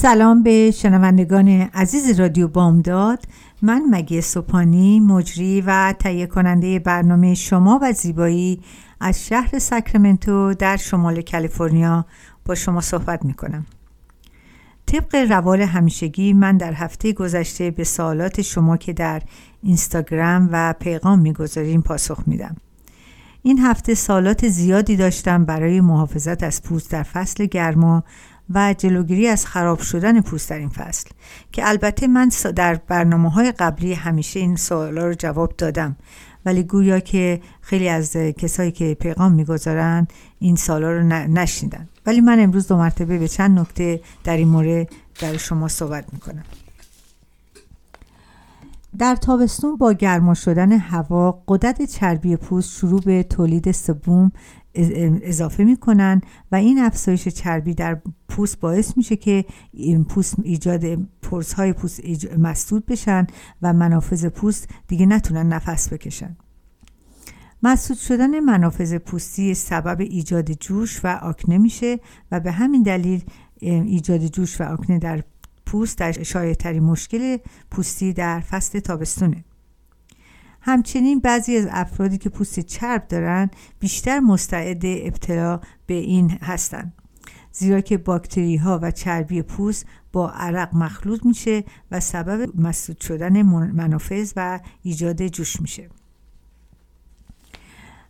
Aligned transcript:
سلام 0.00 0.42
به 0.42 0.70
شنوندگان 0.70 1.48
عزیز 1.48 2.20
رادیو 2.20 2.48
بامداد. 2.48 3.24
من 3.62 3.82
مگی 3.90 4.20
سوپانی 4.20 5.00
مجری 5.00 5.60
و 5.60 5.94
تهیه 5.98 6.26
کننده 6.26 6.78
برنامه 6.78 7.34
شما 7.34 7.78
و 7.82 7.92
زیبایی 7.92 8.60
از 9.00 9.26
شهر 9.26 9.58
ساکرامنتو 9.58 10.54
در 10.54 10.76
شمال 10.76 11.22
کالیفرنیا 11.22 12.06
با 12.44 12.54
شما 12.54 12.80
صحبت 12.80 13.24
می 13.24 13.34
کنم 13.34 13.66
طبق 14.86 15.14
روال 15.30 15.60
همیشگی 15.60 16.32
من 16.32 16.56
در 16.56 16.72
هفته 16.72 17.12
گذشته 17.12 17.70
به 17.70 17.84
سوالات 17.84 18.42
شما 18.42 18.76
که 18.76 18.92
در 18.92 19.22
اینستاگرام 19.62 20.48
و 20.52 20.74
پیغام 20.80 21.18
می‌گذاریم 21.18 21.82
پاسخ 21.82 22.22
میدم. 22.26 22.56
این 23.42 23.58
هفته 23.58 23.94
سالات 23.94 24.48
زیادی 24.48 24.96
داشتم 24.96 25.44
برای 25.44 25.80
محافظت 25.80 26.42
از 26.42 26.62
پوست 26.62 26.90
در 26.90 27.02
فصل 27.02 27.46
گرما 27.46 28.04
و 28.54 28.74
جلوگیری 28.78 29.28
از 29.28 29.46
خراب 29.46 29.78
شدن 29.80 30.20
پوست 30.20 30.50
در 30.50 30.58
این 30.58 30.68
فصل. 30.68 31.10
که 31.52 31.68
البته 31.68 32.06
من 32.06 32.30
در 32.56 32.74
برنامه 32.74 33.30
های 33.30 33.52
قبلی 33.52 33.92
همیشه 33.92 34.40
این 34.40 34.56
سوالا 34.56 35.06
رو 35.06 35.14
جواب 35.14 35.54
دادم. 35.58 35.96
ولی 36.46 36.62
گویا 36.62 37.00
که 37.00 37.40
خیلی 37.60 37.88
از 37.88 38.12
کسایی 38.16 38.72
که 38.72 38.96
پیغام 39.00 39.32
می‌گذارن 39.32 40.06
این 40.38 40.56
سالا 40.56 40.92
رو 40.92 41.02
نشنیدن. 41.02 41.88
ولی 42.06 42.20
من 42.20 42.40
امروز 42.40 42.68
دو 42.68 42.76
مرتبه 42.76 43.18
به 43.18 43.28
چند 43.28 43.58
نکته 43.58 44.00
در 44.24 44.36
این 44.36 44.48
مورد 44.48 44.88
در 45.20 45.36
شما 45.36 45.68
صحبت 45.68 46.04
می‌کنم. 46.12 46.44
در 48.98 49.16
تابستون 49.16 49.76
با 49.76 49.92
گرما 49.92 50.34
شدن 50.34 50.72
هوا 50.72 51.42
قدرت 51.48 51.82
چربی 51.82 52.36
پوست 52.36 52.78
شروع 52.78 53.00
به 53.00 53.22
تولید 53.22 53.72
سبوم 53.72 54.32
اضافه 55.22 55.64
می‌کنن 55.64 56.20
و 56.52 56.56
این 56.56 56.78
افزایش 56.78 57.28
چربی 57.28 57.74
در 57.74 58.02
پوست 58.28 58.60
باعث 58.60 58.96
میشه 58.96 59.16
که 59.16 59.44
این 59.72 60.04
پوست 60.04 60.34
ایجاد 60.42 60.84
پرس 61.22 61.52
های 61.52 61.72
پوست 61.72 62.00
مسدود 62.38 62.86
بشن 62.86 63.26
و 63.62 63.72
منافذ 63.72 64.26
پوست 64.26 64.68
دیگه 64.88 65.06
نتونن 65.06 65.52
نفس 65.52 65.92
بکشن. 65.92 66.36
مسدود 67.62 67.98
شدن 67.98 68.40
منافذ 68.40 68.94
پوستی 68.94 69.54
سبب 69.54 70.00
ایجاد 70.00 70.52
جوش 70.52 71.00
و 71.04 71.08
آکنه 71.22 71.58
میشه 71.58 72.00
و 72.32 72.40
به 72.40 72.52
همین 72.52 72.82
دلیل 72.82 73.24
ایجاد 73.60 74.26
جوش 74.26 74.60
و 74.60 74.64
آکنه 74.64 74.98
در 74.98 75.22
پوست 75.66 75.98
در 75.98 76.12
شایع 76.12 76.80
مشکل 76.80 77.36
پوستی 77.70 78.12
در 78.12 78.40
فصل 78.40 78.80
تابستونه. 78.80 79.44
همچنین 80.60 81.20
بعضی 81.20 81.56
از 81.56 81.66
افرادی 81.70 82.18
که 82.18 82.28
پوست 82.28 82.60
چرب 82.60 83.08
دارند 83.08 83.56
بیشتر 83.80 84.20
مستعد 84.20 84.82
ابتلا 84.84 85.60
به 85.86 85.94
این 85.94 86.30
هستند 86.30 86.92
زیرا 87.52 87.80
که 87.80 87.98
باکتری 87.98 88.56
ها 88.56 88.78
و 88.82 88.90
چربی 88.90 89.42
پوست 89.42 89.86
با 90.12 90.30
عرق 90.30 90.74
مخلوط 90.74 91.26
میشه 91.26 91.64
و 91.90 92.00
سبب 92.00 92.60
مسدود 92.60 93.00
شدن 93.00 93.42
منافذ 93.72 94.32
و 94.36 94.60
ایجاد 94.82 95.26
جوش 95.26 95.60
میشه. 95.60 95.88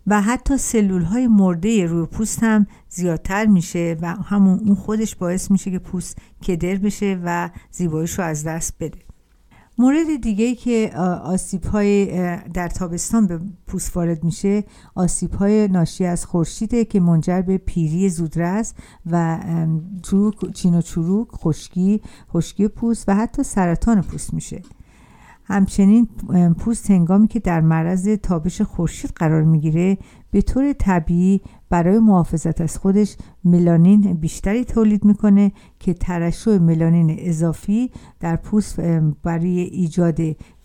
و 0.06 0.22
حتی 0.22 0.59
سلول 0.59 1.03
های 1.03 1.26
مرده 1.26 1.86
روی 1.86 2.06
پوست 2.06 2.42
هم 2.42 2.66
زیادتر 2.88 3.47
میشه 3.47 3.97
و 4.00 4.06
همون 4.15 4.59
اون 4.59 4.75
خودش 4.75 5.16
باعث 5.16 5.50
میشه 5.50 5.70
که 5.70 5.78
پوست 5.78 6.19
کدر 6.47 6.76
بشه 6.76 7.20
و 7.25 7.50
زیباییش 7.70 8.19
رو 8.19 8.25
از 8.25 8.44
دست 8.44 8.75
بده. 8.80 9.07
مورد 9.81 10.21
دیگه 10.22 10.55
که 10.55 10.91
آسیب 11.22 11.65
های 11.65 12.06
در 12.55 12.69
تابستان 12.69 13.27
به 13.27 13.41
پوست 13.66 13.97
وارد 13.97 14.25
میشه 14.25 14.65
آسیب 14.94 15.34
های 15.34 15.69
ناشی 15.69 16.05
از 16.05 16.27
خورشیده 16.27 16.84
که 16.84 17.00
منجر 17.00 17.43
به 17.43 17.59
پیری 17.59 18.09
زودرس 18.09 18.75
و 19.06 19.39
چروک 20.03 20.53
چین 20.53 20.75
و 20.75 20.83
چروک 20.83 21.28
خشکی 21.33 22.03
خشکی 22.33 22.69
پوست 22.69 23.09
و 23.09 23.15
حتی 23.15 23.43
سرطان 23.43 24.03
پوست 24.03 24.34
میشه. 24.34 24.62
همچنین 25.44 26.06
پوست 26.59 26.91
هنگامی 26.91 27.28
که 27.28 27.41
در 27.41 27.60
معرض 27.60 28.09
تابش 28.09 28.62
خورشید 28.62 29.12
قرار 29.16 29.43
می‌گیره 29.43 29.99
به 30.31 30.43
طور 30.43 30.72
طبیعی 30.72 31.41
برای 31.71 31.99
محافظت 31.99 32.61
از 32.61 32.78
خودش 32.78 33.16
ملانین 33.44 34.15
بیشتری 34.15 34.65
تولید 34.65 35.05
می‌کنه 35.05 35.53
که 35.78 35.94
ترشح 35.94 36.59
ملانین 36.59 37.16
اضافی 37.19 37.91
در 38.21 38.37
پوست 38.37 38.81
برای 39.22 39.61
ایجاد 39.61 40.21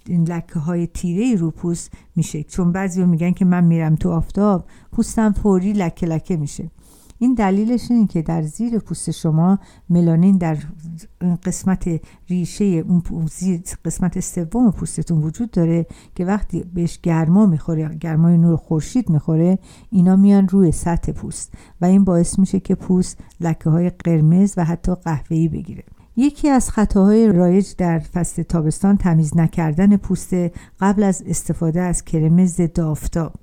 این 0.07 0.23
لکه 0.27 0.59
های 0.59 0.87
تیره 0.87 1.39
رو 1.39 1.51
پوست 1.51 1.91
میشه. 2.15 2.43
چون 2.43 2.71
بعضی 2.71 3.05
میگن 3.05 3.31
که 3.31 3.45
من 3.45 3.63
میرم 3.63 3.95
تو 3.95 4.11
آفتاب 4.11 4.65
پوستم 4.91 5.31
فوری 5.31 5.73
لکه 5.73 6.05
لکه 6.05 6.37
میشه. 6.37 6.71
این 7.23 7.33
دلیلش 7.33 7.91
اینه 7.91 8.07
که 8.07 8.21
در 8.21 8.41
زیر 8.41 8.79
پوست 8.79 9.11
شما 9.11 9.59
ملانین 9.89 10.37
در 10.37 10.57
قسمت 11.45 12.01
ریشه 12.29 12.65
اون 12.65 13.03
قسمت 13.85 14.19
سوم 14.19 14.71
پوستتون 14.71 15.23
وجود 15.23 15.51
داره 15.51 15.85
که 16.15 16.25
وقتی 16.25 16.63
بهش 16.73 16.99
گرما 17.03 17.45
می‌خوره 17.45 17.95
گرمای 17.95 18.37
نور 18.37 18.57
خورشید 18.57 19.09
می‌خوره 19.09 19.59
اینا 19.89 20.15
میان 20.15 20.47
روی 20.47 20.71
سطح 20.71 21.11
پوست 21.11 21.53
و 21.81 21.85
این 21.85 22.03
باعث 22.03 22.39
میشه 22.39 22.59
که 22.59 22.75
پوست 22.75 23.17
لکه 23.39 23.69
های 23.69 23.89
قرمز 23.89 24.53
و 24.57 24.65
حتی 24.65 24.95
قهوه‌ای 24.95 25.47
بگیره. 25.47 25.83
یکی 26.15 26.49
از 26.49 26.69
خطاهای 26.69 27.27
رایج 27.27 27.67
در 27.77 27.99
فصل 27.99 28.43
تابستان 28.43 28.97
تمیز 28.97 29.37
نکردن 29.37 29.97
پوست 29.97 30.33
قبل 30.79 31.03
از 31.03 31.23
استفاده 31.25 31.81
از 31.81 32.03
کرم 32.03 32.45
ضد 32.45 32.79
آفتاب 32.79 33.33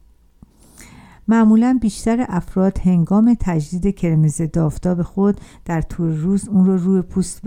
معمولا 1.29 1.79
بیشتر 1.81 2.27
افراد 2.29 2.79
هنگام 2.79 3.37
تجدید 3.41 3.95
کرم 3.95 4.29
ضد 4.29 4.59
آفتاب 4.59 5.03
خود 5.03 5.41
در 5.65 5.81
طول 5.81 6.17
روز 6.17 6.49
اون 6.49 6.67
رو 6.67 6.77
روی 6.77 7.03
پوست, 7.03 7.41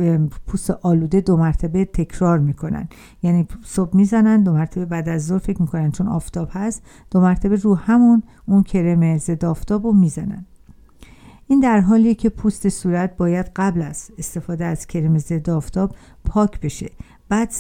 پوست 0.48 0.72
آلوده 0.72 1.22
دو 1.22 1.38
مرتبه 1.38 1.86
تکرار 1.86 2.40
می‌کنن. 2.40 2.88
یعنی 3.24 3.48
صبح 3.64 3.96
می‌زنن 3.96 4.44
دو 4.44 4.54
مرتبه 4.54 4.86
بعد 4.86 5.10
از 5.10 5.26
ظهر 5.26 5.40
فکر 5.40 5.62
می‌کنن 5.62 5.92
چون 5.92 6.08
آفتاب 6.08 6.50
هست 6.52 6.82
دو 7.12 7.22
مرتبه 7.22 7.56
رو 7.56 7.76
همون 7.76 8.24
اون 8.46 8.64
کرم 8.64 9.18
ضد 9.18 9.46
آفتاب 9.46 9.86
رو 9.86 9.94
می‌زنن. 9.94 10.46
این 11.48 11.60
در 11.60 11.80
حالیه 11.80 12.16
که 12.16 12.30
پوست 12.30 12.70
صورت 12.70 13.18
باید 13.18 13.52
قبل 13.56 13.82
از 13.82 14.12
استفاده 14.18 14.66
از 14.66 14.88
کرم 14.88 15.18
ضد 15.18 15.50
آفتاب 15.50 15.96
پاک 16.26 16.60
بشه. 16.60 16.90
بعد 17.30 17.54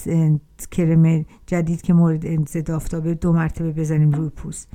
کرم 0.71 1.25
جدید 1.47 1.81
که 1.81 1.93
مورد 1.93 2.49
ضد 2.49 2.71
آفتاب 2.71 3.13
دو 3.13 3.33
مرتبه 3.33 3.71
بزنیم 3.71 4.11
روی 4.11 4.29
پوست. 4.29 4.69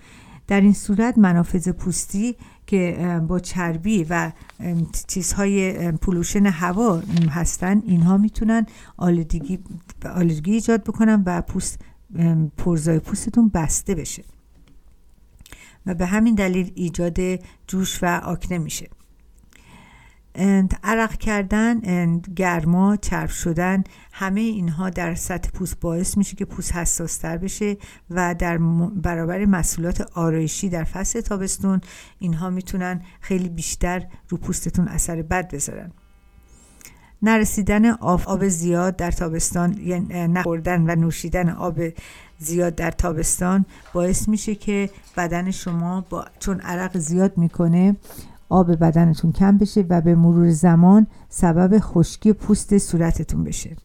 در 0.49 0.61
این 0.61 0.73
صورت 0.73 1.19
منافذ 1.19 1.69
پوستی 1.69 2.37
که 2.67 3.21
با 3.29 3.39
چربی 3.39 4.07
و 4.11 4.33
چیزهای 5.07 5.93
پولوشن 5.93 6.47
هوا 6.47 7.03
هستن 7.31 7.83
اینها 7.87 8.17
می‌تونن 8.17 8.67
آلودگی 8.97 9.59
آلودگی 10.05 10.53
ایجاد 10.53 10.85
بکنن 10.85 11.23
و 11.27 11.43
پوست 11.43 11.81
پرزای 12.57 12.99
پوستتون 12.99 13.49
بسته 13.55 13.95
بشه. 13.95 14.25
و 15.87 15.95
به 15.95 16.07
همین 16.07 16.35
دلیل 16.35 16.73
ایجاد 16.75 17.19
جوش 17.67 17.99
و 18.03 18.07
آکنه 18.25 18.59
میشه. 18.59 18.89
عرق 20.83 21.17
کردن 21.17 21.81
گرما 22.19 22.97
چرب 22.97 23.31
شدن 23.31 23.85
همه 24.13 24.41
اینها 24.41 24.91
در 24.91 25.15
سطح 25.15 25.51
پوست 25.51 25.81
باعث 25.81 26.17
میشه 26.17 26.37
که 26.37 26.45
پوست 26.45 26.75
حساستر 26.75 27.37
بشه 27.37 27.77
و 28.11 28.35
در 28.35 28.59
برابر 28.95 29.45
مسئولات 29.45 30.01
آرایشی 30.15 30.69
در 30.69 30.85
فصل 30.85 31.21
تابستون 31.21 31.81
اینها 32.19 32.51
می‌تونن 32.51 33.03
خیلی 33.21 33.49
بیشتر 33.49 34.07
رو 34.29 34.39
پوستتون 34.39 34.89
اثر 34.89 35.23
بد 35.23 35.55
بذارن. 35.55 35.93
نرسیدن 37.23 37.87
آب, 37.91 38.23
آب 38.27 38.49
زیاد 38.49 38.97
در 38.97 39.11
تابستان 39.11 39.79
یعنی 39.83 40.29
نخوردن 40.29 40.91
و 40.91 40.95
نوشیدن 40.95 41.49
آب 41.49 41.81
زیاد 42.39 42.75
در 42.75 42.91
تابستان 42.91 43.65
باعث 43.93 44.29
میشه 44.29 44.55
که 44.55 44.91
بدن 45.17 45.51
شما 45.51 46.07
با 46.11 46.25
چون 46.39 46.61
عرق 46.61 46.99
زیاد 46.99 47.39
می‌کنه 47.39 47.97
آب 48.49 48.75
بدنتون 48.75 49.33
کم 49.33 49.59
بشه 49.59 49.85
و 49.89 50.01
به 50.01 50.15
مرور 50.15 50.51
زمان 50.51 51.07
سبب 51.29 51.79
خشکی 51.81 52.33
پوست 52.33 52.79
صورتتون 52.79 53.45
بشه. 53.45 53.77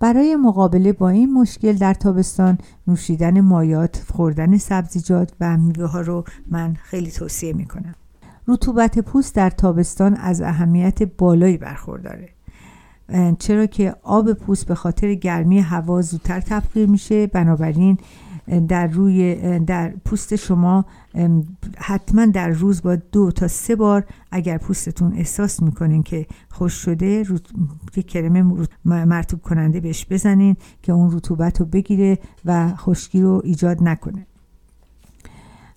برای 0.00 0.36
مقابله 0.36 0.92
با 0.92 1.08
این 1.08 1.32
مشکل 1.32 1.72
در 1.72 1.94
تابستان 1.94 2.58
نوشیدن 2.86 3.40
مایات 3.40 4.02
خوردن 4.12 4.58
سبزیجات 4.58 5.32
و 5.40 5.56
میوه 5.56 5.86
ها 5.86 6.00
رو 6.00 6.24
من 6.50 6.74
خیلی 6.74 7.10
توصیه 7.10 7.52
می‌کنم. 7.52 7.94
رطوبت 8.48 8.98
پوست 8.98 9.34
در 9.34 9.50
تابستان 9.50 10.14
از 10.14 10.40
اهمیت 10.40 11.02
بالایی 11.02 11.56
برخورداره. 11.56 12.28
چرا 13.38 13.66
که 13.66 13.94
آب 14.02 14.32
پوست 14.32 14.66
به 14.66 14.74
خاطر 14.74 15.14
گرمی 15.14 15.60
هوا 15.60 16.02
زودتر 16.02 16.40
تبخیر 16.40 16.88
میشه. 16.88 17.26
بنابراین 17.26 17.98
در 18.68 18.86
روی 18.86 19.58
در 19.58 19.88
پوست 20.04 20.36
شما 20.36 20.84
حتما 21.78 22.26
در 22.26 22.48
روز 22.48 22.82
با 22.82 22.96
دو 22.96 23.30
تا 23.30 23.48
سه 23.48 23.76
بار 23.76 24.04
اگر 24.30 24.58
پوستتون 24.58 25.12
احساس 25.12 25.62
می‌کنین 25.62 26.02
که 26.02 26.26
خوش 26.50 26.72
شده 26.72 27.24
یک 27.96 28.06
کرم 28.06 28.66
مرتوب 28.84 29.42
کننده 29.42 29.80
بهش 29.80 30.06
بزنین 30.10 30.56
که 30.82 30.92
اون 30.92 31.16
رطوبت 31.16 31.60
رو 31.60 31.66
بگیره 31.66 32.18
و 32.44 32.74
خشکی 32.76 33.22
رو 33.22 33.40
ایجاد 33.44 33.82
نکنه. 33.82 34.26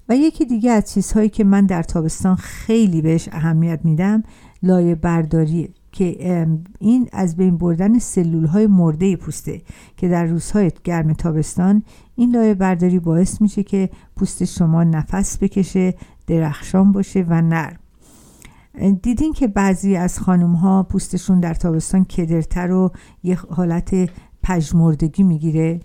و 0.10 0.16
یکی 0.16 0.46
دیگه 0.46 0.72
از 0.72 0.94
چیزهایی 0.94 1.30
که 1.30 1.44
من 1.44 1.66
در 1.66 1.84
تابستان 1.84 2.36
خیلی 2.36 3.02
بهش 3.02 3.30
اهمیت 3.32 3.80
میدم 3.84 4.24
لایه 4.64 4.96
برداریه 4.96 5.70
که 5.96 6.48
این 6.80 7.10
از 7.12 7.36
بین 7.36 7.58
بردن 7.58 8.00
سلول 8.00 8.46
های 8.46 8.68
مرده 8.68 9.16
پوسته 9.16 9.62
که 9.98 10.08
در 10.10 10.26
روزهای 10.26 10.72
گرم 10.84 11.14
تابستان 11.14 11.84
این 12.16 12.32
لایه 12.32 12.54
برداری 12.54 13.00
باعث 13.00 13.42
میشه 13.42 13.64
که 13.64 13.90
پوست 14.16 14.46
شما 14.46 14.84
نفس 14.84 15.38
بکشه 15.38 15.94
درخشان 16.28 16.92
باشه 16.92 17.26
و 17.30 17.42
نرم. 17.42 17.80
دیدین 19.02 19.34
که 19.34 19.48
بعضی 19.48 19.96
از 19.96 20.20
خانم 20.20 20.54
ها 20.54 20.84
پوستشون 20.84 21.40
در 21.40 21.54
تابستان 21.54 22.06
کدرتر 22.06 22.72
و 22.72 22.92
یه 23.24 23.40
حالت 23.50 24.10
پژمردگی 24.44 25.24
می‌گیره؟ 25.24 25.80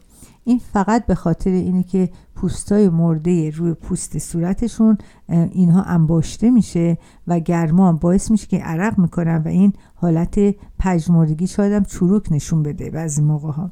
این 0.44 0.60
فقط 0.72 1.06
به 1.06 1.14
خاطر 1.14 1.50
اینه 1.50 1.82
که 1.82 2.10
پوستای 2.34 2.88
مرده 2.88 3.50
روی 3.50 3.74
پوست 3.74 4.18
صورتشون 4.18 4.98
اینها 5.28 5.82
انباشته 5.82 6.50
میشه 6.50 6.98
و 7.26 7.40
گرما 7.40 7.92
باعث 7.92 8.30
میشه 8.30 8.46
که 8.46 8.58
عرق 8.58 8.98
می‌کنن 8.98 9.42
و 9.44 9.48
این 9.48 9.72
حالت 9.94 10.54
پژمردگی 10.78 11.46
شاید 11.46 11.72
هم 11.72 11.84
چروک 11.84 12.32
نشون 12.32 12.62
بده 12.62 12.90
بعضی 12.90 13.22
موقع 13.22 13.50
ها 13.50 13.70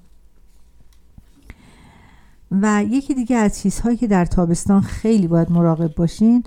و 2.51 2.85
یکی 2.91 3.15
دیگه 3.15 3.37
از 3.37 3.59
چیزهایی 3.59 3.97
که 3.97 4.07
در 4.07 4.25
تابستان 4.25 4.81
خیلی 4.81 5.27
باید 5.27 5.53
مراقب 5.53 5.95
باشین 5.95 6.45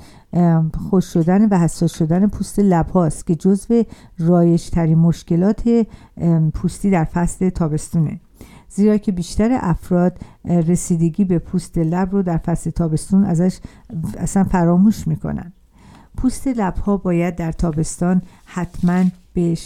خوش 0.89 1.05
شدن 1.05 1.45
و 1.49 1.57
حساس 1.57 1.97
شدن 1.97 2.27
پوست 2.27 2.59
لب 2.59 2.89
هاست 2.89 3.27
که 3.27 3.35
جزو 3.35 3.83
رایج 4.19 4.69
ترین 4.69 4.97
مشکلات 4.97 5.87
پوستی 6.53 6.89
در 6.89 7.03
فصل 7.03 7.49
تابستونه. 7.49 8.19
زیرا 8.73 8.97
که 8.97 9.11
بیشتر 9.11 9.57
افراد 9.61 10.17
رسیدگی 10.45 11.23
به 11.25 11.39
پوست 11.39 11.77
لب 11.77 12.11
رو 12.11 12.23
در 12.23 12.37
فصل 12.37 12.69
تابستون 12.69 13.23
ازش 13.23 13.59
اصلا 14.17 14.43
فراموش 14.43 15.07
می‌کنن. 15.07 15.53
پوست 16.17 16.47
لب 16.47 16.77
ها 16.77 16.97
باید 16.97 17.35
در 17.35 17.51
تابستان 17.51 18.21
حتما 18.45 19.03
به 19.33 19.57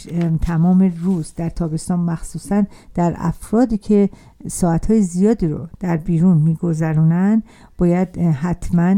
تمام 0.42 0.92
روز 1.02 1.34
در 1.36 1.50
تابستان 1.50 2.00
مخصوصا 2.00 2.64
در 2.94 3.14
افرادی 3.16 3.78
که 3.78 4.10
ساعتهای 4.48 5.02
زیادی 5.02 5.48
رو 5.48 5.66
در 5.80 5.96
بیرون 5.96 6.36
میگذرونن 6.36 7.42
باید 7.78 8.18
حتما 8.18 8.96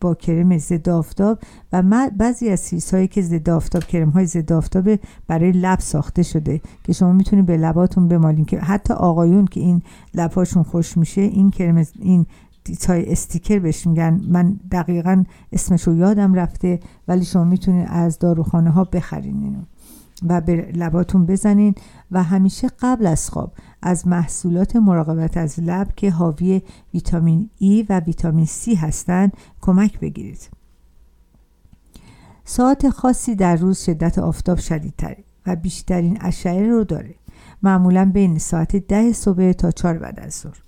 با 0.00 0.14
کرم 0.14 0.58
ضد 0.58 0.88
آفتاب 0.88 1.38
و 1.72 1.82
بعضی 2.16 2.48
از 2.48 2.60
سیسهایی 2.60 3.08
که 3.08 3.22
ضد 3.22 3.50
آفتاب 3.50 3.84
کرم 3.84 4.10
های 4.10 4.26
ضد 4.26 4.52
آفتاب 4.52 4.88
برای 5.26 5.52
لب 5.52 5.80
ساخته 5.80 6.22
شده 6.22 6.60
که 6.84 6.92
شما 6.92 7.12
می‌تونید 7.12 7.46
به 7.46 7.56
لباتون 7.56 8.08
بمالین 8.08 8.44
که 8.44 8.60
حتی 8.60 8.94
آقایون 8.94 9.44
که 9.44 9.60
این 9.60 9.82
لبهاشون 10.14 10.62
خوش 10.62 10.96
میشه 10.96 11.20
این 11.20 11.50
کرم 11.50 11.84
این 11.98 12.26
تای 12.74 13.12
استیکر 13.12 13.58
بهش 13.58 13.86
میگن 13.86 14.20
من 14.28 14.60
دقیقا 14.72 15.24
اسمشو 15.52 15.94
یادم 15.94 16.34
رفته 16.34 16.80
ولی 17.08 17.24
شما 17.24 17.44
می‌تونید 17.44 17.86
از 17.90 18.18
داروخانه 18.18 18.70
ها 18.70 18.84
بخرین 18.84 19.42
اینو 19.42 19.62
و 20.22 20.40
به 20.40 20.54
لباتون 20.54 21.26
بزنین 21.26 21.74
و 22.10 22.22
همیشه 22.22 22.68
قبل 22.80 23.06
از 23.06 23.30
خواب 23.30 23.52
از 23.82 24.08
محصولات 24.08 24.76
مراقبت 24.76 25.36
از 25.36 25.60
لب 25.60 25.88
که 25.96 26.10
حاوی 26.10 26.62
ویتامین 26.94 27.50
ای 27.58 27.86
و 27.88 28.00
ویتامین 28.00 28.46
C 28.46 28.76
هستند 28.78 29.32
کمک 29.60 30.00
بگیرید. 30.00 30.50
ساعت 32.44 32.88
خاصی 32.90 33.34
در 33.34 33.56
روز 33.56 33.78
شدت 33.78 34.18
آفتاب 34.18 34.58
شدیدتره 34.58 35.24
و 35.46 35.56
بیشترین 35.56 36.18
اشعه 36.20 36.68
رو 36.68 36.84
داره. 36.84 37.14
معمولا 37.62 38.10
بین 38.14 38.38
ساعت 38.38 38.76
ده 38.76 39.12
صبح 39.12 39.52
تا 39.52 39.70
چهار 39.70 39.98
بعد 39.98 40.20
از 40.20 40.34
ظهر. 40.34 40.65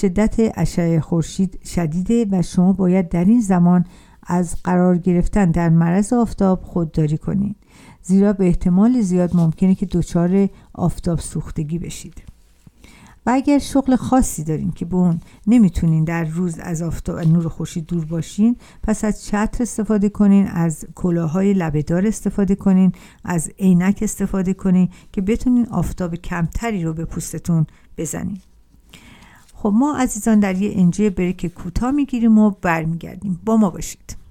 شدت 0.00 0.36
اشعه 0.58 1.00
خورشید 1.00 1.64
شدیده 1.64 2.26
و 2.30 2.42
شما 2.42 2.72
باید 2.72 3.08
در 3.08 3.24
این 3.24 3.40
زمان 3.40 3.84
از 4.26 4.56
قرار 4.64 4.98
گرفتن 4.98 5.50
در 5.50 5.68
معرض 5.68 6.12
آفتاب 6.12 6.62
خودداری 6.62 7.18
کنید 7.18 7.56
زیرا 8.02 8.32
به 8.32 8.46
احتمال 8.46 9.00
زیاد 9.00 9.36
ممکنه 9.36 9.74
که 9.74 9.86
دچار 9.86 10.48
آفتاب 10.72 11.18
سوختگی 11.18 11.78
بشید. 11.78 12.22
و 13.26 13.30
اگر 13.34 13.58
شغل 13.58 13.96
خاصی 13.96 14.44
دارین 14.44 14.72
که 14.72 14.84
به 14.84 14.96
اون 14.96 15.20
نمی‌تونین 15.46 16.04
در 16.04 16.24
روز 16.24 16.58
از 16.58 16.82
آفتاب 16.82 17.18
نور 17.18 17.48
خورشید 17.48 17.86
دور 17.86 18.04
باشین 18.04 18.56
پس 18.82 19.04
از 19.04 19.24
چتر 19.24 19.62
استفاده 19.62 20.08
کنین 20.08 20.46
از 20.46 20.84
کلاهای 20.94 21.54
لبهدار 21.54 22.06
استفاده 22.06 22.54
کنین 22.54 22.92
از 23.24 23.50
عینک 23.58 23.98
استفاده 24.02 24.54
کنین 24.54 24.88
که 25.12 25.20
بتونین 25.20 25.66
آفتاب 25.66 26.14
کمتری 26.14 26.84
رو 26.84 26.92
به 26.92 27.04
پوستتون 27.04 27.66
بزنین. 27.98 28.38
خب 29.64 29.72
ما 29.74 29.96
عزیزان 29.96 30.40
در 30.40 30.62
یه 30.62 30.72
انجه 30.76 31.10
بریک 31.10 31.46
کوتاه 31.46 31.90
می‌گیریم 31.90 32.38
و 32.38 32.50
برمیگردیم. 32.50 33.40
با 33.44 33.56
ما 33.56 33.70
باشید. 33.70 34.23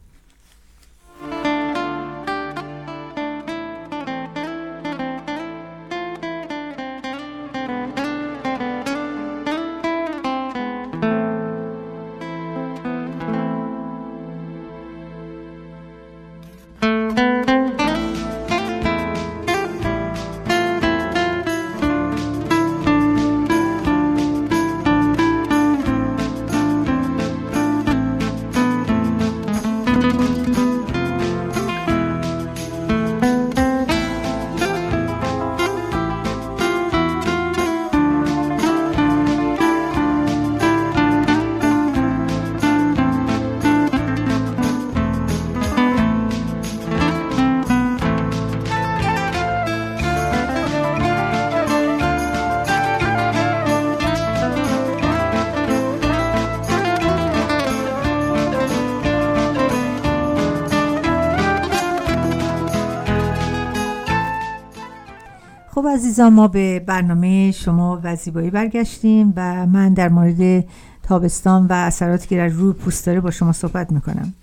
عزیزان 65.93 66.33
ما 66.33 66.47
به 66.47 66.79
برنامه 66.79 67.51
شما 67.51 68.01
و 68.03 68.15
زیبایی 68.15 68.49
برگشتیم 68.49 69.33
و 69.35 69.67
من 69.67 69.93
در 69.93 70.09
مورد 70.09 70.65
تابستان 71.03 71.67
و 71.67 71.73
اثراتی 71.73 72.27
که 72.27 72.37
در 72.37 72.47
روی 72.47 72.73
پوست 72.73 73.05
داره 73.05 73.19
با 73.19 73.31
شما 73.31 73.51
صحبت 73.51 73.91
می‌کنم. 73.91 74.33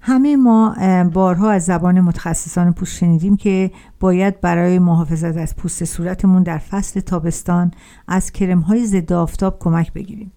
همه 0.00 0.36
ما 0.36 0.76
بارها 1.12 1.50
از 1.50 1.64
زبان 1.64 2.00
متخصصان 2.00 2.72
پوست 2.72 2.96
شنیدیم 2.96 3.36
که 3.36 3.70
باید 4.00 4.40
برای 4.40 4.78
محافظت 4.78 5.36
از 5.36 5.56
پوست 5.56 5.84
صورتمون 5.84 6.42
در 6.42 6.58
فصل 6.58 7.00
تابستان 7.00 7.70
از 8.08 8.32
کرم 8.32 8.60
های 8.60 8.86
ضد 8.86 9.12
آفتاب 9.12 9.56
کمک 9.58 9.92
بگیریم. 9.92 10.32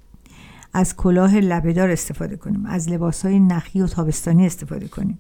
از 0.73 0.95
کلاه 0.95 1.35
لبهدار 1.35 1.89
استفاده 1.89 2.35
کنیم 2.35 2.65
از 2.65 2.89
لباس 2.89 3.25
های 3.25 3.39
نخی 3.39 3.81
و 3.81 3.87
تابستانی 3.87 4.45
استفاده 4.45 4.87
کنیم 4.87 5.19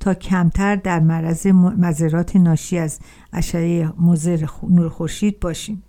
تا 0.00 0.14
کمتر 0.14 0.76
در 0.76 1.00
معرض 1.00 1.46
مذرات 1.46 2.36
ناشی 2.36 2.78
از 2.78 2.98
اشعه 3.32 3.92
مضر 4.00 4.46
نور 4.70 4.88
خورشید 4.88 5.40
باشیم. 5.40 5.82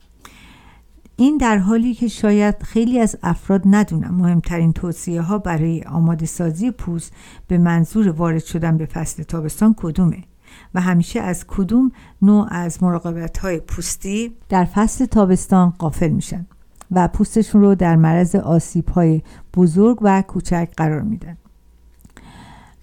این 1.15 1.37
در 1.37 1.57
حالی 1.57 1.93
که 1.93 2.07
شاید 2.07 2.63
خیلی 2.63 2.99
از 2.99 3.17
افراد 3.23 3.61
ندونن 3.65 4.09
مهمترین 4.09 4.73
توصیه 4.73 5.21
ها 5.21 5.37
برای 5.37 5.83
آماده 5.83 6.25
سازی 6.25 6.71
پوست 6.71 7.13
به 7.47 7.57
منظور 7.57 8.09
وارد 8.09 8.43
شدن 8.43 8.77
به 8.77 8.85
فصل 8.85 9.23
تابستان 9.23 9.75
کدومه 9.77 10.23
و 10.73 10.81
همیشه 10.81 11.19
از 11.19 11.45
کدوم 11.47 11.91
نوع 12.21 12.47
از 12.51 12.83
مراقبت 12.83 13.37
های 13.37 13.59
پوستی 13.59 14.35
در 14.49 14.65
فصل 14.65 15.05
تابستان 15.05 15.69
قافل 15.69 16.09
میشن؟ 16.09 16.45
و 16.91 17.07
پوستشون 17.07 17.61
رو 17.61 17.75
در 17.75 17.95
معرض 17.95 18.35
آسیب 18.35 18.89
های 18.89 19.21
بزرگ 19.53 19.97
و 20.01 20.21
کوچک 20.21 20.69
قرار 20.77 21.01
میدن. 21.01 21.37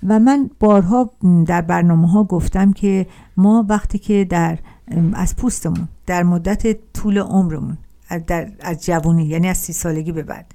و 0.08 0.18
من 0.18 0.50
بارها 0.60 1.10
در 1.46 1.60
برنامه 1.60 2.10
ها 2.10 2.24
گفتم 2.24 2.72
که 2.72 3.06
ما 3.36 3.66
وقتی 3.68 3.98
که 3.98 4.24
در 4.24 4.58
از 5.12 5.36
پوستمون 5.36 5.88
در 6.06 6.22
مدت 6.22 6.92
طول 6.92 7.18
عمرمون 7.18 7.78
در 8.26 8.52
از 8.60 8.84
جوانی 8.84 9.24
یعنی 9.24 9.48
از 9.48 9.58
سی 9.58 9.72
سالگی 9.72 10.12
به 10.12 10.22
بعد 10.22 10.46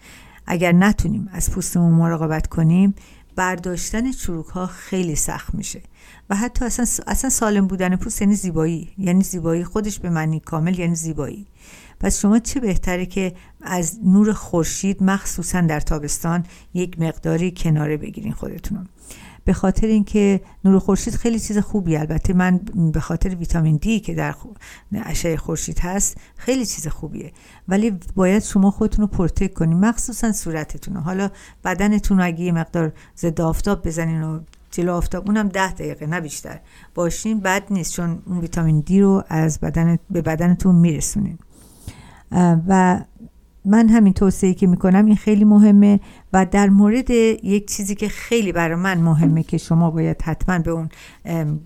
اگر 0.48 0.72
نتونیم 0.72 1.30
از 1.32 1.52
پوستمون 1.52 1.94
مراقبت 1.94 2.48
کنیم 2.48 2.96
برداشتن 3.36 4.12
چروک 4.12 4.46
ها 4.46 4.68
خیلی 4.68 5.16
سخت 5.16 5.56
میشه. 5.56 5.82
و 6.30 6.36
حتی 6.36 6.66
اصلا, 6.66 6.86
اصلا 7.08 7.30
سالم 7.30 7.68
بودن 7.68 7.96
پوست 7.96 8.22
یعنی 8.22 8.36
زیبایی 8.36 8.90
یعنی 8.98 9.24
زیبایی 9.24 9.64
خودش 9.64 10.00
به 10.00 10.10
معنی 10.10 10.40
کامل 10.40 10.80
یعنی 10.80 10.96
زیبایی. 10.96 11.48
پس 12.02 12.20
شما 12.20 12.40
چه 12.40 12.60
بهتره 12.60 13.06
که 13.06 13.34
از 13.62 14.00
نور 14.04 14.34
خورشید 14.34 15.04
مخصوصا 15.04 15.62
در 15.62 15.80
تابستان 15.80 16.46
یک 16.74 17.00
مقداری 17.00 17.54
کناره 17.58 17.98
بگیرین 17.98 18.32
خودتون 18.32 18.88
به 19.46 19.54
خاطر 19.54 19.88
اینکه 19.88 20.42
نور 20.66 20.80
خورشید 20.80 21.16
خیلی 21.16 21.40
چیز 21.40 21.58
خوبی 21.58 21.98
البته 21.98 22.34
من 22.34 22.58
به 22.94 23.00
خاطر 23.00 23.36
ویتامین 23.36 23.76
دی 23.76 24.00
که 24.00 24.14
در 24.14 24.36
اشعه 24.94 25.38
خورشید 25.38 25.80
هست 25.80 26.18
خیلی 26.38 26.66
چیز 26.66 26.88
خوبیه. 26.88 27.32
ولی 27.68 28.00
باید 28.16 28.44
شما 28.44 28.72
خودتون 28.72 29.02
رو 29.02 29.08
پرتک 29.08 29.54
کنین 29.54 29.80
مخصوصا 29.80 30.32
صورتتون 30.32 30.98
حالا 30.98 31.30
بدنتون 31.64 32.18
رو 32.18 32.26
اگه 32.26 32.52
مقدار 32.52 32.94
ضد 33.18 33.42
آفتاب 33.42 33.88
بزنین 33.88 34.24
و 34.24 34.40
جلو 34.72 34.94
آفتاب 34.94 35.28
اونم 35.28 35.48
ده 35.48 35.72
دقیقه 35.72 36.06
نه 36.06 36.22
بیشتر. 36.22 36.60
باشین 36.96 37.40
بد 37.40 37.64
نیست 37.70 37.94
چون 37.94 38.22
اون 38.26 38.40
ویتامین 38.40 38.80
دی 38.80 39.02
رو 39.02 39.24
از 39.28 39.60
بدن 39.60 39.98
به 40.10 40.22
بدنتون 40.22 40.76
میرسونین. 40.76 41.38
و 42.68 43.02
من 43.66 43.90
همین 43.90 44.14
توصیه 44.14 44.54
که 44.54 44.68
می‌کنم 44.68 45.06
این 45.06 45.16
خیلی 45.16 45.44
مهمه 45.44 46.00
و 46.34 46.46
در 46.46 46.70
مورد 46.70 47.10
یک 47.10 47.72
چیزی 47.72 47.96
که 47.96 48.08
خیلی 48.10 48.52
برای 48.52 48.76
من 48.76 49.02
مهمه 49.02 49.44
که 49.44 49.58
شما 49.58 49.92
باید 49.92 50.22
حتما 50.22 50.60
به 50.60 50.72
اون 50.72 50.90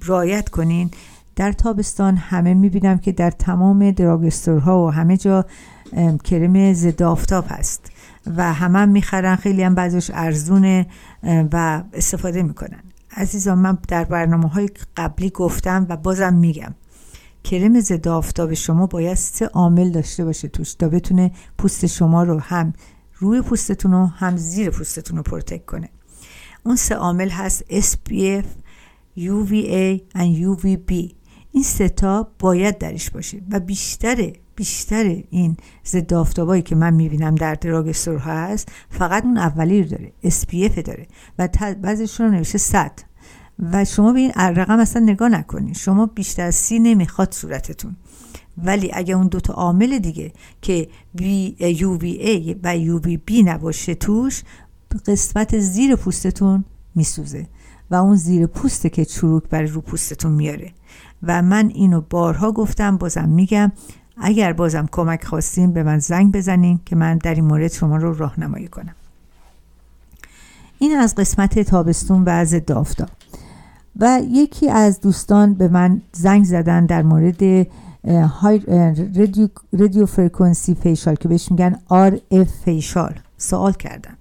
رایت 0.05 0.49
کنین 0.49 0.91
در 1.35 1.51
تابستان 1.51 2.17
همه 2.17 2.53
می‌بینم 2.53 2.97
که 2.97 3.11
در 3.11 3.31
تمام 3.31 3.91
دراگستورها 3.91 4.85
و 4.85 4.91
همه 4.91 5.17
جا 5.17 5.45
کرم 6.23 6.73
ضد 6.73 7.03
آفتاب 7.03 7.45
هست 7.47 7.91
و 8.37 8.53
همه 8.53 8.79
هم 8.79 8.89
می‌خرن 8.89 9.35
خیلی 9.35 9.63
هم 9.63 9.75
بعضش 9.75 10.11
ارزونه 10.13 10.87
و 11.23 11.83
استفاده 11.93 12.43
می‌کنن. 12.43 12.79
عزیزان 13.17 13.57
من 13.57 13.77
در 13.87 14.03
برنامه 14.03 14.47
های 14.47 14.69
قبلی 14.97 15.29
گفتم 15.29 15.85
و 15.89 15.97
بازم 15.97 16.33
میگم 16.33 16.73
کرم 17.45 17.79
ضد 17.79 18.07
آفتاب 18.07 18.53
شما 18.53 18.87
باید 18.87 19.17
سه 19.17 19.45
عامل 19.45 19.91
داشته 19.91 20.25
باشه 20.25 20.47
توش 20.47 20.73
تا 20.73 20.89
بتونه 20.89 21.31
پوست 21.57 21.85
شما 21.85 22.23
رو 22.23 22.39
هم 22.39 22.73
روی 23.13 23.41
پوستتون 23.41 23.91
رو 23.91 24.05
هم 24.05 24.37
زیر 24.37 24.69
پوستتون 24.69 25.17
رو 25.17 25.23
پروتک 25.23 25.65
کنه. 25.65 25.89
اون 26.63 26.75
سه 26.75 26.95
عامل 26.95 27.29
هست 27.29 27.63
SPF 27.63 28.45
UVA 29.17 30.01
و 30.15 30.55
UVB 30.55 31.13
این 31.51 31.63
ستا 31.63 32.27
باید 32.39 32.77
درش 32.77 33.09
باشه 33.09 33.41
و 33.51 33.59
بیشتر 33.59 34.33
بیشتر 34.55 35.23
این 35.29 35.57
ضد 35.85 36.13
آفتابایی 36.13 36.61
که 36.61 36.75
من 36.75 36.93
می‌بینم 36.93 37.35
در 37.35 37.55
دراگ 37.55 37.89
هست 38.05 38.71
فقط 38.89 39.23
اون 39.23 39.37
اولی 39.37 39.83
رو 39.83 39.89
داره 39.89 40.11
SPF 40.25 40.81
داره 40.81 41.07
و 41.39 41.49
بعضیشون 41.81 42.25
رو 42.25 42.31
نوشته 42.31 42.57
100 42.57 42.91
و 43.59 43.85
شما 43.85 44.13
به 44.13 44.19
این 44.19 44.31
رقم 44.35 44.79
اصلا 44.79 45.01
نگاه 45.01 45.29
نکنید 45.29 45.75
شما 45.75 46.05
بیشتر 46.05 46.45
از 46.45 46.55
سی 46.55 46.79
نمی‌خواد 46.79 47.31
صورتتون. 47.31 47.95
ولی 48.57 48.91
اگه 48.93 49.15
اون 49.15 49.27
دوتا 49.27 49.53
عامل 49.53 49.99
دیگه 49.99 50.31
که 50.61 50.87
UVA 51.61 52.55
و 52.63 52.99
UVB 52.99 53.31
نباشه 53.45 53.95
توش 53.95 54.43
قسمت 55.07 55.59
زیر 55.59 55.95
پوستتون 55.95 56.65
میسوزه 56.95 57.47
و 57.91 57.95
اون 57.95 58.15
زیر 58.15 58.47
پوسته 58.47 58.89
که 58.89 59.05
چروک 59.05 59.43
برای 59.43 59.67
رو 59.67 59.81
پوستتون 59.81 60.31
میاره. 60.31 60.71
و 61.23 61.41
من 61.41 61.71
اینو 61.75 62.01
بارها 62.09 62.51
گفتم 62.51 62.97
بازم 62.97 63.29
میگم 63.29 63.71
اگر 64.17 64.53
بازم 64.53 64.87
کمک 64.91 65.23
خواستیم 65.23 65.71
به 65.71 65.83
من 65.83 65.99
زنگ 65.99 66.31
بزنین 66.31 66.79
که 66.85 66.95
من 66.95 67.17
در 67.17 67.35
این 67.35 67.45
مورد 67.45 67.71
شما 67.71 67.97
رو 67.97 68.13
راهنمایی 68.13 68.67
کنم. 68.67 68.95
این 70.79 70.97
از 70.97 71.15
قسمت 71.15 71.59
تابستون 71.59 72.23
و 72.23 72.29
از 72.29 72.55
آفتاب 72.75 73.09
و 73.99 74.21
یکی 74.31 74.69
از 74.69 74.99
دوستان 75.01 75.53
به 75.53 75.67
من 75.67 76.01
زنگ 76.13 76.43
زدن 76.43 76.85
در 76.85 77.01
مورد 77.03 77.67
رادیو, 79.15 79.47
رادیو 79.73 80.05
فرکانسی 80.05 80.75
فیشال 80.75 81.15
که 81.15 81.27
بهش 81.27 81.51
میگن 81.51 81.79
RF 81.89 82.49
فیشال 82.65 83.13
سوال 83.37 83.73
کردن 83.73 84.17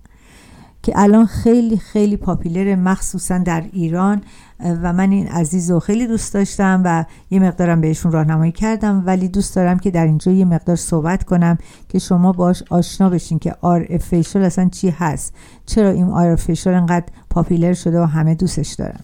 که 0.82 0.92
الان 0.96 1.26
خیلی 1.26 1.76
خیلی 1.76 2.16
پاپیلر 2.16 2.74
مخصوصا 2.74 3.38
در 3.38 3.64
ایران 3.72 4.22
و 4.60 4.92
من 4.92 5.10
این 5.10 5.28
عزیز 5.28 5.70
رو 5.70 5.80
خیلی 5.80 6.06
دوست 6.06 6.34
داشتم 6.34 6.82
و 6.84 7.04
یه 7.30 7.40
مقدارم 7.40 7.80
بهشون 7.80 8.12
راهنمایی 8.12 8.52
کردم 8.52 9.02
ولی 9.06 9.28
دوست 9.28 9.56
دارم 9.56 9.78
که 9.78 9.90
در 9.90 10.06
اینجا 10.06 10.32
یه 10.32 10.44
مقدار 10.44 10.76
صحبت 10.76 11.24
کنم 11.24 11.58
که 11.88 11.98
شما 11.98 12.32
باش 12.32 12.62
آشنا 12.70 13.10
بشین 13.10 13.38
که 13.38 13.56
RF 13.62 14.02
فیشال 14.02 14.42
اصلا 14.42 14.68
چی 14.68 14.90
هست؟ 14.90 15.34
چرا 15.66 15.90
این 15.90 16.36
RF 16.36 16.40
فیشال 16.40 16.74
انقدر 16.74 17.06
پاپیلر 17.30 17.72
شده 17.72 18.00
و 18.00 18.04
همه 18.04 18.34
دوستش 18.34 18.72
دارن؟ 18.72 19.00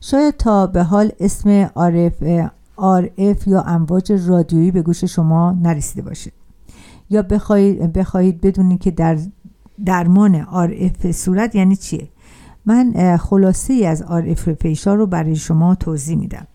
شاید 0.00 0.36
تا 0.36 0.66
به 0.66 0.82
حال 0.82 1.12
اسم 1.20 1.66
RF, 1.66 2.48
RF 2.78 3.46
یا 3.46 3.62
امواج 3.62 4.12
رادیویی 4.12 4.70
به 4.70 4.82
گوش 4.82 5.04
شما 5.04 5.52
نرسیده 5.52 6.02
باشه. 6.02 6.32
یا 7.10 7.22
بخواهید, 7.22 7.92
بخواهید 7.92 8.40
بدونید 8.40 8.80
که 8.80 8.90
در 8.90 9.18
درمان 9.84 10.44
RF 10.44 11.10
صورت 11.10 11.54
یعنی 11.54 11.76
چیه. 11.76 12.08
من 12.66 13.16
خلاصه 13.16 13.72
ای 13.72 13.86
از 13.86 14.02
RF 14.02 14.50
فیشار 14.50 14.96
رو 14.96 15.06
برای 15.06 15.36
شما 15.36 15.74
توضیح 15.74 16.16
میدم. 16.16 16.46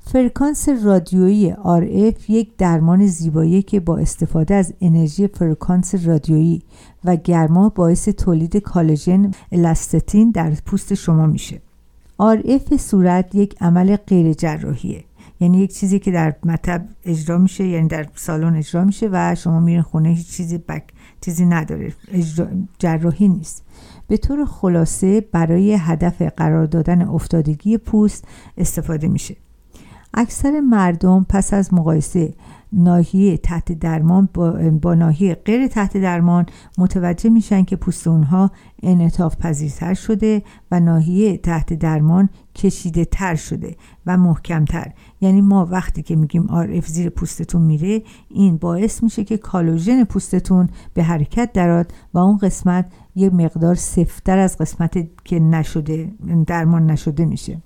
فرکانس 0.00 0.68
رادیویی 0.68 1.54
RF 1.54 2.30
یک 2.30 2.56
درمان 2.56 3.06
زیبایی 3.06 3.62
که 3.62 3.80
با 3.80 3.96
استفاده 3.96 4.54
از 4.54 4.74
انرژی 4.80 5.26
فرکانس 5.28 5.94
رادیویی 5.94 6.62
و 7.04 7.16
گرما 7.16 7.68
باعث 7.68 8.08
تولید 8.08 8.56
کالژن 8.56 9.30
الاستتین 9.52 10.30
در 10.30 10.50
پوست 10.50 10.94
شما 10.94 11.26
میشه. 11.26 11.60
RF 12.20 12.76
صورت 12.76 13.34
یک 13.34 13.54
عمل 13.60 13.96
غیر 13.96 14.32
جراحیه 14.32 15.04
یعنی 15.40 15.58
یک 15.58 15.74
چیزی 15.74 15.98
که 15.98 16.10
در 16.10 16.34
مطب 16.44 16.88
اجرا 17.04 17.38
میشه 17.38 17.66
یعنی 17.66 17.88
در 17.88 18.06
سالن 18.14 18.56
اجرا 18.56 18.84
میشه 18.84 19.08
و 19.12 19.34
شما 19.34 19.60
میرین 19.60 19.82
خونه 19.82 20.08
هیچ 20.08 20.30
چیزی 20.30 20.58
بک 20.58 20.82
چیزی 21.20 21.46
نداره. 21.46 21.92
جراحی 22.78 23.28
نیست. 23.28 23.64
به 24.08 24.16
طور 24.16 24.44
خلاصه 24.44 25.20
برای 25.20 25.74
هدف 25.74 26.22
قرار 26.22 26.66
دادن 26.66 27.02
افتادگی 27.02 27.78
پوست 27.78 28.24
استفاده 28.56 29.08
میشه. 29.08 29.36
اکثر 30.14 30.60
مردم 30.60 31.26
پس 31.28 31.54
از 31.54 31.74
مقایسه 31.74 32.34
ناحیه 32.72 33.36
تحت 33.36 33.72
درمان 33.72 34.28
با, 34.34 34.70
با 34.82 34.94
ناحیه 34.94 35.34
غیر 35.34 35.66
تحت 35.66 35.96
درمان 35.96 36.46
متوجه 36.78 37.30
میشن 37.30 37.64
که 37.64 37.76
پوست 37.76 38.06
اونها 38.06 38.50
انعطاف 38.82 39.36
پذیرتر 39.36 39.94
شده 39.94 40.42
و 40.70 40.80
ناحیه 40.80 41.36
تحت 41.36 41.74
درمان 41.74 42.28
کشیده 42.54 43.04
تر 43.04 43.34
شده 43.34 43.76
و 44.06 44.16
محکمتر. 44.16 44.92
یعنی 45.20 45.40
ما 45.40 45.66
وقتی 45.66 46.02
که 46.02 46.16
میگیم 46.16 46.46
آر 46.50 46.80
زیر 46.80 47.08
پوستتون 47.08 47.62
میره 47.62 48.02
این 48.28 48.56
باعث 48.56 49.02
میشه 49.02 49.24
که 49.24 49.36
کالوژن 49.36 50.04
پوستتون 50.04 50.68
به 50.94 51.02
حرکت 51.02 51.52
دراد 51.52 51.92
و 52.14 52.18
اون 52.18 52.36
قسمت 52.36 52.92
یه 53.14 53.30
مقدار 53.30 53.74
سفتر 53.74 54.38
از 54.38 54.58
قسمت 54.58 55.24
که 55.24 55.38
نشده 55.38 56.12
درمان 56.46 56.90
نشده 56.90 57.24
میشه. 57.24 57.62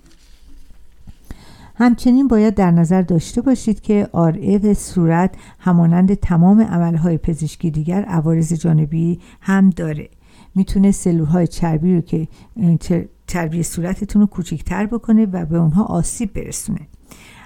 همچنین 1.83 2.29
باید 2.29 2.55
در 2.55 2.71
نظر 2.71 3.03
داشته 3.03 3.41
باشید 3.41 3.81
که 3.81 4.09
آر 4.13 4.75
صورت 4.75 5.35
همانند 5.59 6.15
تمام 6.15 6.61
عملهای 6.61 7.19
پزشکی 7.19 7.71
دیگر 7.71 8.03
عوارض 8.03 8.53
جانبی 8.53 9.21
هم 9.41 9.71
داره. 9.71 10.09
می‌تونه 10.55 10.91
سلولهای 10.91 11.47
چربی 11.47 11.95
رو 11.95 12.01
که 12.01 12.29
چربی 13.27 13.63
صورتتون 13.63 14.23
رو 14.23 14.27
کوچیکتر 14.27 14.87
بکنه 14.87 15.27
و 15.27 15.45
به 15.47 15.59
اونها 15.59 15.85
آسیب 15.85 16.33
برسونه. 16.33 16.81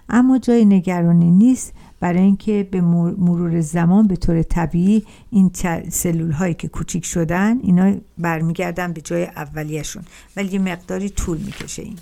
اما 0.09 0.39
جای 0.39 0.65
نگرانی 0.65 1.31
نیست 1.31 1.73
برای 2.01 2.23
اینکه 2.23 2.69
به 2.71 2.81
مرور 2.81 3.61
زمان 3.61 4.07
به 4.07 4.17
طور 4.17 4.43
طبیعی 4.43 5.05
این 5.31 5.51
سلول 5.89 6.31
هایی 6.31 6.55
که 6.55 6.69
کوچیک 6.69 7.05
شدن 7.05 7.59
اینا 7.63 7.95
برمیگردن 8.19 8.93
به 8.93 9.01
جای 9.01 9.25
اولیشون 9.25 10.03
ولی 10.37 10.49
یه 10.49 10.59
مقداری 10.59 11.09
طول 11.09 11.39
می‌کشه 11.39 11.83
این. 11.83 11.97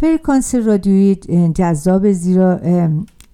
فرکانس 0.00 0.54
رادیویی 0.54 1.14
جذاب 1.54 2.12
زیرا 2.12 2.60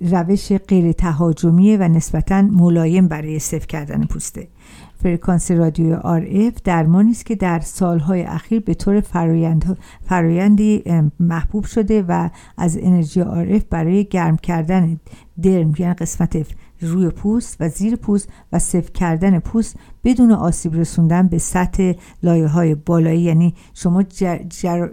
روش 0.00 0.52
غیر 0.52 0.92
تهاجمیه 0.92 1.76
و 1.78 1.88
نسبتا 1.88 2.42
ملایم 2.42 3.08
برای 3.08 3.38
صفر 3.38 3.66
کردن 3.66 4.04
پوسته. 4.04 4.48
فرکانس 5.02 5.50
رادیوی 5.50 5.96
RF 5.96 6.60
درمانی 6.64 7.10
است 7.10 7.26
که 7.26 7.34
در 7.34 7.60
سالهای 7.60 8.22
اخیر 8.22 8.60
به 8.60 8.74
طور 8.74 9.00
فرایند 9.00 9.78
فرایندی 10.08 10.82
محبوب 11.20 11.64
شده 11.64 12.04
و 12.08 12.30
از 12.56 12.78
انرژی 12.82 13.24
RF 13.24 13.64
برای 13.70 14.04
گرم 14.04 14.36
کردن 14.36 15.00
درم 15.42 15.72
یعنی 15.78 15.94
قسمت 15.94 16.46
روی 16.80 17.08
پوست 17.08 17.56
و 17.60 17.68
زیر 17.68 17.96
پوست 17.96 18.28
و 18.52 18.58
سفت 18.58 18.92
کردن 18.92 19.38
پوست 19.38 19.76
بدون 20.04 20.32
آسیب 20.32 20.74
رسوندن 20.74 21.28
به 21.28 21.38
سطح 21.38 21.92
لایه 22.22 22.46
های 22.46 22.74
بالایی. 22.74 23.20
یعنی 23.20 23.54
شما 23.74 24.02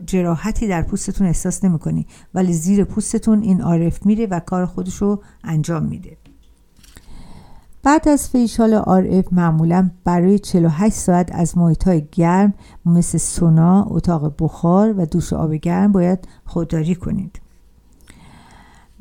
جراحتی 0.05 0.67
در 0.67 0.81
پوستتون 0.81 1.27
احساس 1.27 1.63
نمی‌کنی 1.63 2.07
ولی 2.33 2.53
زیر 2.53 2.83
پوستتون 2.83 3.41
این 3.41 3.61
آرف 3.61 4.05
میره 4.05 4.25
و 4.25 4.39
کار 4.39 4.65
خودش 4.65 4.95
رو 4.95 5.23
انجام 5.43 5.83
میده. 5.85 6.20
بعد 7.83 8.09
از 8.09 8.29
فیشال 8.29 8.73
آر 8.73 9.07
اف 9.09 9.25
معمولا 9.31 9.91
برای 10.03 10.39
48 10.39 10.95
ساعت 10.95 11.35
از 11.35 11.57
محیط 11.57 11.83
های 11.83 12.03
گرم 12.11 12.53
مثل 12.85 13.17
سونا، 13.17 13.85
اتاق 13.89 14.35
بخار 14.39 14.93
و 14.99 15.05
دوش 15.05 15.33
آب 15.33 15.53
گرم 15.53 15.91
باید 15.91 16.27
خودداری 16.45 16.95
کنید. 16.95 17.41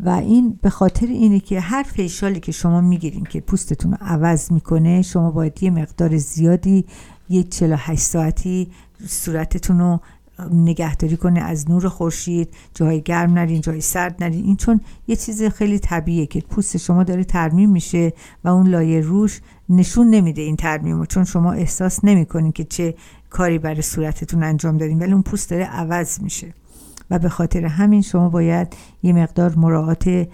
و 0.04 0.08
این 0.08 0.58
به 0.62 0.70
خاطر 0.70 1.06
اینه 1.06 1.40
که 1.40 1.60
هر 1.60 1.82
فیشالی 1.82 2.40
که 2.40 2.52
شما 2.52 2.80
می‌گیرین 2.80 3.24
که 3.24 3.40
پوستتون 3.40 3.92
رو 3.92 3.98
عوض 4.00 4.52
می‌کنه 4.52 5.02
شما 5.02 5.30
باید 5.30 5.62
یه 5.62 5.70
مقدار 5.70 6.16
زیادی 6.16 6.84
یک 7.28 7.50
48 7.50 8.00
ساعتی 8.02 8.70
صورتتون 9.06 9.78
رو 9.78 10.00
نگهداری 10.52 11.16
کنه 11.16 11.40
از 11.40 11.70
نور 11.70 11.88
خورشید 11.88 12.54
جای 12.74 13.00
گرم 13.00 13.32
نرین 13.32 13.60
جای 13.60 13.80
سرد 13.80 14.24
نرین. 14.24 14.44
این 14.44 14.56
چون 14.56 14.80
یه 15.08 15.16
چیز 15.16 15.42
خیلی 15.42 15.78
طبیعیه 15.78 16.26
که 16.26 16.40
پوست 16.40 16.76
شما 16.76 17.04
داره 17.04 17.24
ترمیم 17.24 17.70
میشه 17.70 18.12
و 18.44 18.48
اون 18.48 18.68
لایه 18.68 19.00
روش 19.00 19.40
نشون 19.68 20.10
نمیده 20.10 20.42
این 20.42 20.56
ترمیم 20.56 20.98
رو 20.98 21.06
چون 21.06 21.24
شما 21.24 21.52
احساس 21.52 22.04
نمی‌کنین 22.04 22.52
که 22.52 22.64
چه 22.64 22.94
کاری 23.30 23.58
برای 23.58 23.82
صورتتون 23.82 24.42
انجام 24.42 24.78
دارین 24.78 24.98
ولی 24.98 25.12
اون 25.12 25.22
پوست 25.22 25.50
داره 25.50 25.64
عوض 25.64 26.20
میشه. 26.20 26.54
و 27.10 27.18
به 27.18 27.28
خاطر 27.28 27.64
همین 27.64 28.02
شما 28.02 28.28
باید 28.28 28.76
یه 29.02 29.12
مقدار 29.12 29.54
مراعات 29.54 30.28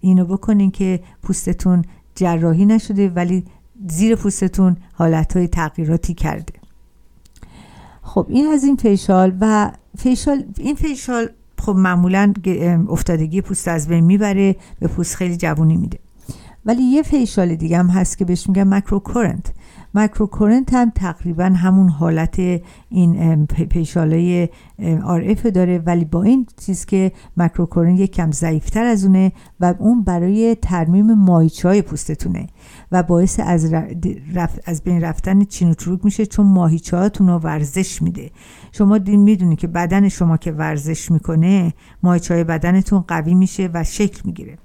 اینو 0.00 0.24
بکنین 0.24 0.70
که 0.70 1.00
پوستتون 1.22 1.84
جراحی 2.14 2.66
نشده 2.66 3.08
ولی 3.08 3.44
زیر 3.88 4.16
پوستتون 4.16 4.76
حالتهای 4.92 5.48
تغییراتی 5.48 6.14
کرده. 6.14 6.52
خب 8.08 8.26
این 8.28 8.46
از 8.46 8.64
این 8.64 8.76
facial 8.76 9.36
و 9.40 9.70
facial 9.98 10.44
این 10.58 10.74
facial 10.74 11.28
خب 11.58 11.76
معمولا 11.76 12.32
افتادگی 12.88 13.40
پوست 13.40 13.68
از 13.68 13.88
بین 13.88 14.04
می‌بره 14.04 14.56
به 14.80 14.88
پوست 14.88 15.16
خیلی 15.16 15.36
جوونی 15.36 15.76
میده. 15.76 15.98
ولی 16.66 16.82
یه 16.82 17.02
facial 17.02 17.54
دیگه 17.54 17.78
هم 17.78 17.86
هست 17.86 18.18
که 18.18 18.24
بهش 18.24 18.48
میگن 18.48 18.74
microcurrent 18.74 19.52
microcurrent 19.94 20.74
هم 20.74 20.92
تقریبا 20.94 21.44
همون 21.44 21.88
حالت 21.88 22.40
این 22.88 23.46
facial 23.46 24.48
ـه 25.04 25.22
RF 25.24 25.46
داره. 25.46 25.78
ولی 25.78 26.04
با 26.04 26.22
این 26.22 26.46
چیز 26.66 26.86
که 26.86 27.12
microcurrent 27.36 28.00
یک 28.00 28.12
کم 28.12 28.30
ضعیفتر 28.30 28.84
از 28.84 29.04
اونه 29.04 29.32
و 29.60 29.74
اون 29.78 30.02
برای 30.02 30.56
ترمیم 30.62 31.14
ماهیچه 31.14 31.68
های 31.68 31.82
پوستتونه. 31.82 32.46
و 32.92 33.02
باعث 33.02 33.40
از, 33.44 33.74
از 34.64 34.82
بین 34.82 35.00
رفتن 35.00 35.44
چین 35.44 35.70
و 35.70 35.74
چروک 35.74 36.04
میشه 36.04 36.26
چون 36.26 36.46
ماهیچه 36.46 36.96
هاتون 36.96 37.28
رو 37.28 37.38
ورزش 37.38 38.02
میده. 38.02 38.30
شما 38.72 38.98
می‌دونی 39.06 39.56
که 39.56 39.66
بدن 39.66 40.08
شما 40.08 40.36
که 40.36 40.52
ورزش 40.52 41.10
می‌کنه 41.10 41.74
ماهیچه 42.02 42.34
های 42.34 42.44
بدنتون 42.44 43.00
قوی 43.00 43.34
میشه 43.34 43.70
و 43.74 43.84
شکل 43.84 44.20
می‌گیره. 44.24 44.58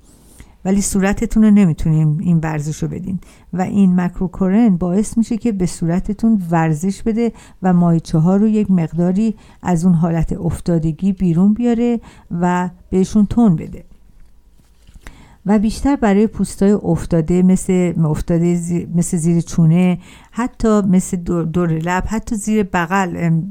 ولی 0.66 0.82
صورتتون 0.82 1.44
رو 1.44 1.52
نمی‌تونین 1.52 2.20
این 2.22 2.38
ورزش 2.38 2.84
رو 2.84 2.90
بدین. 2.90 3.20
و 3.54 3.62
این 3.62 4.02
مکروکورن 4.02 4.78
باعث 4.78 5.18
میشه 5.18 5.38
که 5.38 5.52
به 5.52 5.66
صورتتون 5.66 6.42
ورزش 6.52 7.04
بده 7.04 7.32
و 7.64 7.74
مایچه 7.74 8.18
ها 8.18 8.36
رو 8.36 8.48
یک 8.48 8.72
مقداری 8.72 9.36
از 9.62 9.86
اون 9.86 9.94
حالت 9.94 10.34
افتادگی 10.34 11.14
بیرون 11.14 11.54
بیاره 11.54 12.00
و 12.32 12.70
بهشون 12.90 13.26
تون 13.26 13.56
بده. 13.56 13.86
و 15.46 15.60
بیشتر 15.60 15.96
برای 15.96 16.28
پوستای 16.28 16.72
افتاده 16.72 17.42
مثل 17.42 17.94
افتاده 18.06 18.60
مثل 18.96 19.18
زیر 19.18 19.42
چونه 19.42 20.00
حتی 20.32 20.82
مثل 20.82 21.18
دور, 21.18 21.70
لب 21.70 22.04
حتی 22.08 22.36
زیر 22.36 22.64
بغل 22.64 23.42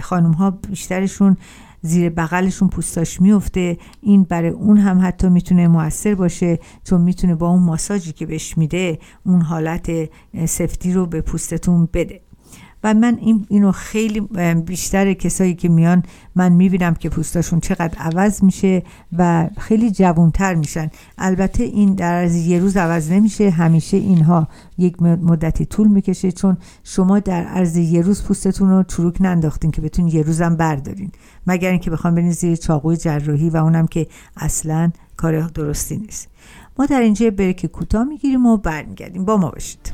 خانم 0.00 0.32
ها 0.32 0.50
بیشترشون 0.50 1.36
زیر 1.82 2.10
بغلشون 2.10 2.68
پوستاش 2.68 3.20
میفته 3.20 3.78
این 4.00 4.22
برای 4.22 4.50
اون 4.50 4.76
هم 4.76 5.00
حتی 5.02 5.28
می‌تونه 5.28 5.68
موثر 5.68 6.14
باشه 6.14 6.58
چون 6.84 7.00
می‌تونه 7.00 7.34
با 7.34 7.48
اون 7.48 7.62
ماساژی 7.62 8.12
که 8.12 8.26
بهش 8.26 8.58
میده 8.58 8.98
اون 9.26 9.40
حالت 9.40 9.90
سفتی 10.46 10.92
رو 10.92 11.06
به 11.06 11.20
پوستتون 11.20 11.88
بده. 11.92 12.20
و 12.84 12.94
من 12.94 13.18
این 13.20 13.46
اینو 13.48 13.72
خیلی 13.72 14.20
بیشتر 14.66 15.12
کسایی 15.12 15.54
که 15.54 15.68
میان 15.68 16.02
من 16.34 16.52
می‌بینم 16.52 16.94
که 16.94 17.08
پوستاشون 17.08 17.60
چقدر 17.60 17.98
عوض 17.98 18.44
میشه 18.44 18.82
و 19.18 19.48
خیلی 19.58 19.90
جوونتر 19.90 20.54
میشن. 20.54 20.90
البته 21.18 21.64
این 21.64 21.94
در 21.94 22.24
از 22.24 22.36
یه 22.36 22.58
روز 22.58 22.76
عوض 22.76 23.10
نمیشه. 23.10 23.50
همیشه 23.50 23.96
اینها 23.96 24.48
یک 24.78 25.02
مدتی 25.02 25.64
طول 25.64 25.88
می‌کشه 25.88 26.32
چون 26.32 26.56
شما 26.84 27.18
در 27.18 27.44
عرض 27.44 27.76
یه 27.76 28.02
روز 28.02 28.24
پوستتون 28.24 28.70
رو 28.70 28.82
چروک 28.82 29.16
ننداختین 29.20 29.70
که 29.70 29.80
بتون 29.80 30.08
یه 30.08 30.22
روزم 30.22 30.56
بردارین. 30.56 31.10
مگر 31.46 31.70
اینکه 31.70 31.90
بخوام 31.90 32.14
برین 32.14 32.32
زیر 32.32 32.56
چاقوی 32.56 32.96
جراحی 32.96 33.50
و 33.50 33.56
اونم 33.56 33.86
که 33.86 34.06
اصلا 34.36 34.90
کار 35.16 35.40
درستی 35.40 35.96
نیست. 35.96 36.28
ما 36.78 36.86
در 36.86 37.00
اینجا 37.00 37.30
بریک 37.30 37.66
کوتاه 37.66 38.04
می‌گیریم 38.04 38.46
و 38.46 38.56
برمیگردیم. 38.56 39.24
با 39.24 39.36
ما 39.36 39.50
باشید. 39.50 39.92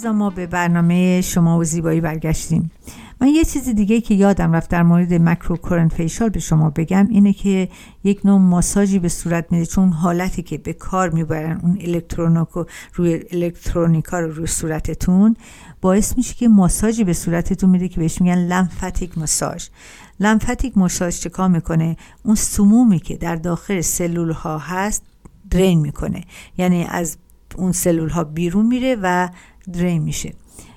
عزیزان 0.00 0.16
ما 0.16 0.30
به 0.30 0.46
برنامه 0.46 1.20
شما 1.20 1.58
و 1.58 1.64
زیبایی 1.64 2.00
برگشتیم. 2.00 2.70
من 3.20 3.28
یه 3.28 3.44
چیز 3.44 3.68
دیگه 3.68 4.00
که 4.00 4.14
یادم 4.14 4.52
رفت 4.52 4.70
در 4.70 4.82
مورد 4.82 5.14
مکرو 5.14 5.88
فیشال 5.88 6.28
به 6.28 6.40
شما 6.40 6.70
بگم 6.70 7.08
اینه 7.10 7.32
که 7.32 7.68
یک 8.04 8.26
نوع 8.26 8.38
ماساژی 8.38 8.98
به 8.98 9.08
صورت 9.08 9.52
میده 9.52 9.66
چون 9.66 9.88
حالتی 9.88 10.42
که 10.42 10.58
به 10.58 10.72
کار 10.72 11.10
می‌برن 11.10 11.60
اون 11.62 11.78
الکترونیکو 11.80 12.64
روی 12.94 13.20
الکترونیکا 13.32 14.20
رو 14.20 14.32
روی 14.32 14.46
صورتتون 14.46 15.36
باعث 15.80 16.16
میشه 16.16 16.34
که 16.34 16.48
ماساژی 16.48 17.04
به 17.04 17.12
صورتتون 17.12 17.70
میده 17.70 17.88
که 17.88 18.00
بهش 18.00 18.20
میگن 18.20 18.38
لمفاتیک 18.38 19.18
ماساژ. 19.18 19.68
لمفاتیک 20.20 20.78
ماساژ 20.78 21.18
چکار 21.18 21.48
می‌کنه؟ 21.48 21.96
اون 22.22 22.34
سمومی 22.34 22.98
که 22.98 23.16
در 23.16 23.36
داخل 23.36 23.80
سلول 23.80 24.30
ها 24.30 24.58
هست 24.58 25.02
درین 25.50 25.80
می‌کنه. 25.80 26.24
یعنی 26.58 26.84
از 26.84 27.16
اون 27.56 27.72
سلول 27.72 28.08
ها 28.08 28.24
بیرون 28.24 28.66
میره 28.66 28.96
و 29.02 29.28
درین 29.72 30.02
میشه. 30.02 30.32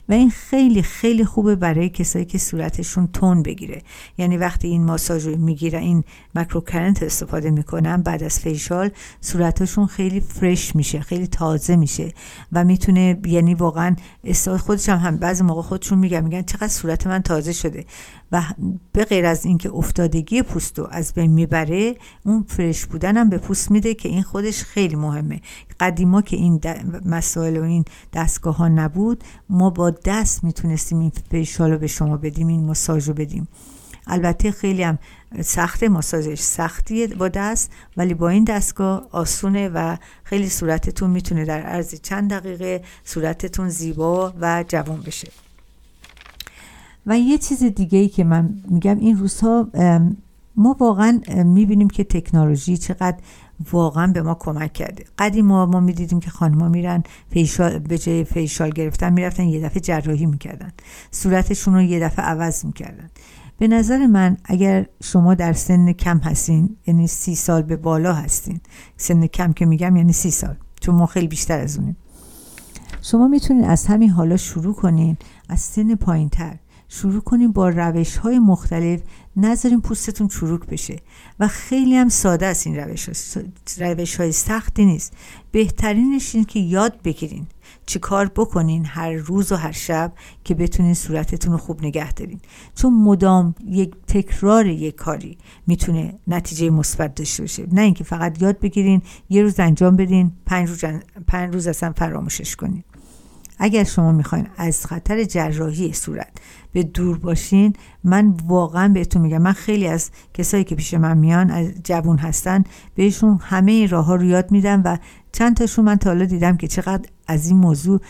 و 0.10 0.14
این 0.14 0.30
خیلی 0.30 0.82
خیلی 0.82 1.26
خوبه 1.26 1.56
برای 1.56 1.90
کسایی 1.90 2.26
که 2.26 2.38
صورتشون 2.38 3.08
تون 3.08 3.44
بگیره. 3.44 3.82
یعنی 4.18 4.38
وقتی 4.38 4.68
این 4.68 4.84
ماساژ 4.84 5.28
رو 5.28 5.38
می‌گیره 5.38 5.80
این 5.80 6.04
مکروکرنت 6.36 7.04
استفاده 7.04 7.52
می‌کنن 7.52 8.02
بعد 8.02 8.24
از 8.24 8.40
فیشال 8.40 8.90
صورتشون 9.22 9.86
خیلی 9.86 10.20
فرش 10.20 10.76
میشه 10.76 11.00
خیلی 11.00 11.28
تازه 11.28 11.76
میشه 11.76 12.14
و 12.52 12.64
می‌تونه 12.64 13.20
یعنی 13.26 13.54
واقعا 13.54 13.96
خودش 14.60 14.90
هم, 14.90 14.98
هم 14.98 15.18
بعضی 15.18 15.44
موقع 15.44 15.62
خودشون 15.62 16.00
میگن 16.00 16.24
میگن 16.24 16.42
چقدر 16.42 16.68
صورت 16.68 17.08
من 17.08 17.22
تازه 17.22 17.54
شده. 17.54 17.86
و 18.34 18.44
به 18.94 19.06
غیر 19.06 19.26
از 19.26 19.46
اینکه 19.46 19.72
افتادگی 19.74 20.42
پوست 20.42 20.80
رو 20.80 20.88
از 20.92 21.14
بین 21.14 21.32
می‌بره 21.32 21.96
اون 22.26 22.46
فرش 22.48 22.86
بودن 22.86 23.18
هم 23.18 23.30
به 23.30 23.38
پوست 23.38 23.72
میده 23.72 23.94
که 23.94 24.10
این 24.10 24.24
خودش 24.24 24.64
خیلی 24.64 24.96
مهمه. 24.96 25.42
قدیما 25.80 26.22
که 26.22 26.38
این 26.38 26.62
مسائل 27.06 27.58
و 27.58 27.64
این 27.64 27.86
دستگاه 28.14 28.58
ها 28.58 28.68
نبود 28.68 29.24
ما 29.50 29.70
با 29.70 29.90
دست 29.90 30.44
می‌تونستیم 30.44 31.00
این 31.00 31.12
فیشال 31.32 31.72
رو 31.72 31.78
به 31.78 31.88
شما 31.88 32.18
بدیم 32.18 32.48
این 32.48 32.66
ماساژ 32.66 33.08
رو 33.08 33.14
بدیم. 33.14 33.48
البته 34.08 34.52
خیلی 34.52 34.84
هم 34.84 35.00
سخت 35.42 35.84
ماساژش. 35.84 36.40
سختیه 36.40 37.08
با 37.08 37.28
دست 37.28 37.72
ولی 37.98 38.14
با 38.14 38.30
این 38.30 38.44
دستگاه 38.44 39.08
آسونه 39.12 39.70
و 39.70 39.98
خیلی 40.24 40.50
صورتتون 40.50 41.10
می‌تونه 41.10 41.46
در 41.46 41.62
عرض 41.62 41.96
چند 42.02 42.30
دقیقه 42.30 42.82
صورتتون 43.04 43.70
زیبا 43.70 44.34
و 44.42 44.66
جوان 44.68 45.02
بشه. 45.02 45.28
و 47.06 47.20
یه 47.20 47.38
چیز 47.38 47.64
دیگه 47.64 48.00
ای 48.00 48.08
که 48.08 48.24
من 48.24 48.62
میگم 48.70 49.00
این 49.00 49.18
روزها 49.18 49.68
ما 50.56 50.76
واقعا 50.80 51.20
می‌بینیم 51.46 51.90
که 51.90 52.04
تکنولوژی 52.04 52.78
چقدر 52.78 53.18
واقعا 53.72 54.08
به 54.08 54.22
ما 54.22 54.36
کمک 54.40 54.74
کرده. 54.74 55.04
قدیم 55.18 55.46
ما 55.46 55.66
ما 55.66 55.80
می‌دیدیم 55.80 56.20
که 56.20 56.30
خانما 56.30 56.70
میرن 56.70 57.04
فیشال 57.30 57.80
به 57.80 57.98
جای 57.98 58.24
فیشال 58.24 58.70
گرفتن 58.70 59.14
می‌رفتن 59.14 59.44
یه 59.44 59.62
دفعه 59.62 59.80
جراحی 59.80 60.26
می‌کردن. 60.26 60.72
صورتشون 61.12 61.74
رو 61.74 61.82
یه 61.82 62.00
دفعه 62.00 62.26
عوض 62.26 62.66
می‌کردن. 62.66 63.10
به 63.58 63.68
نظر 63.68 64.06
من 64.08 64.38
اگر 64.46 64.86
شما 65.04 65.34
در 65.34 65.54
سن 65.54 65.92
کم 65.92 66.18
هستین 66.18 66.76
یعنی 66.88 67.08
سی 67.08 67.36
سال 67.36 67.62
به 67.62 67.76
بالا 67.76 68.14
هستین 68.14 68.60
سن 68.98 69.28
کم 69.28 69.54
که 69.54 69.66
میگم 69.66 69.96
یعنی 69.96 70.14
سی 70.14 70.32
سال 70.32 70.56
چون 70.80 70.96
ما 70.96 71.06
خیلی 71.06 71.28
بیشتر 71.28 71.60
از 71.60 71.78
اونیم. 71.78 71.98
شما 73.02 73.28
می‌تونید 73.28 73.66
از 73.66 73.86
همین 73.86 74.10
حالا 74.10 74.38
شروع 74.38 74.74
کنین 74.74 75.18
از 75.50 75.60
سن 75.60 75.96
پایین 75.96 76.30
تر 76.30 76.60
شروع 76.96 77.22
کنیم 77.22 77.52
با 77.52 77.70
روش 77.70 78.18
های 78.18 78.40
مختلف. 78.40 79.02
نذاریم 79.38 79.82
پوستتون 79.82 80.28
چروک 80.28 80.66
بشه. 80.66 81.00
و 81.40 81.48
خیلی 81.48 81.96
هم 81.96 82.10
ساده 82.10 82.46
است 82.46 82.68
این 82.68 82.76
روش 82.76 83.10
روش 83.78 84.16
های 84.16 84.32
سختی 84.32 84.86
نیست. 84.86 85.14
بهترینش 85.52 86.36
این 86.36 86.46
که 86.46 86.60
یاد 86.60 87.02
بگیرین 87.04 87.48
چی 87.86 88.00
کار 88.00 88.32
بکنین 88.36 88.86
هر 88.86 89.12
روز 89.12 89.52
و 89.52 89.56
هر 89.56 89.72
شب 89.72 90.14
که 90.44 90.56
بتونین 90.56 90.94
صورتتون 90.94 91.52
رو 91.52 91.58
خوب 91.58 91.86
نگه 91.86 92.14
دارین. 92.14 92.40
چون 92.76 92.94
مدام 92.94 93.56
یک 93.66 93.94
تکرار 94.08 94.68
یک 94.68 94.96
کاری 94.96 95.38
می‌تونه 95.68 96.14
نتیجه 96.28 96.70
مثبت 96.70 97.16
داشته 97.16 97.44
باشه. 97.44 97.68
نه 97.72 97.82
اینکه 97.82 98.04
فقط 98.04 98.42
یاد 98.42 98.60
بگیرین 98.60 99.02
یه 99.30 99.42
روز 99.42 99.60
انجام 99.60 99.96
بدین 99.96 100.32
پنج 100.46 100.70
روز, 100.70 100.86
پنج 101.28 101.54
روز 101.54 101.68
اصلا 101.68 101.94
فراموشش 101.98 102.56
کنین. 102.56 102.84
اگر 103.64 103.84
شما 103.84 104.12
می‌خواین 104.12 104.48
از 104.58 104.86
خطر 104.86 105.24
جراحی 105.24 105.94
صورت 105.94 106.32
به 106.72 106.84
دور 106.84 107.18
باشین 107.18 107.74
من 108.04 108.34
واقعا 108.48 108.88
بهتون 108.88 109.22
میگم 109.22 109.42
من 109.42 109.54
خیلی 109.54 109.88
از 109.88 110.12
کسایی 110.34 110.64
که 110.64 110.76
پیش 110.76 110.94
من 110.94 111.18
میان 111.18 111.50
از 111.50 111.68
جوون 111.84 112.18
هستن 112.18 112.64
بهشون 112.96 113.40
همه 113.42 113.72
این 113.72 113.90
راه 113.90 114.06
ها 114.06 114.16
رو 114.16 114.24
یاد 114.24 114.52
میدم 114.52 114.82
و 114.86 114.98
چند 115.32 115.58
تاشون 115.58 115.86
من 115.86 115.96
تا 115.96 116.10
حالا 116.10 116.26
دیدم 116.26 116.58
که 116.58 116.68
چقدر 116.68 117.10
از 117.28 117.48
این 117.48 117.58
موضوع 117.58 118.02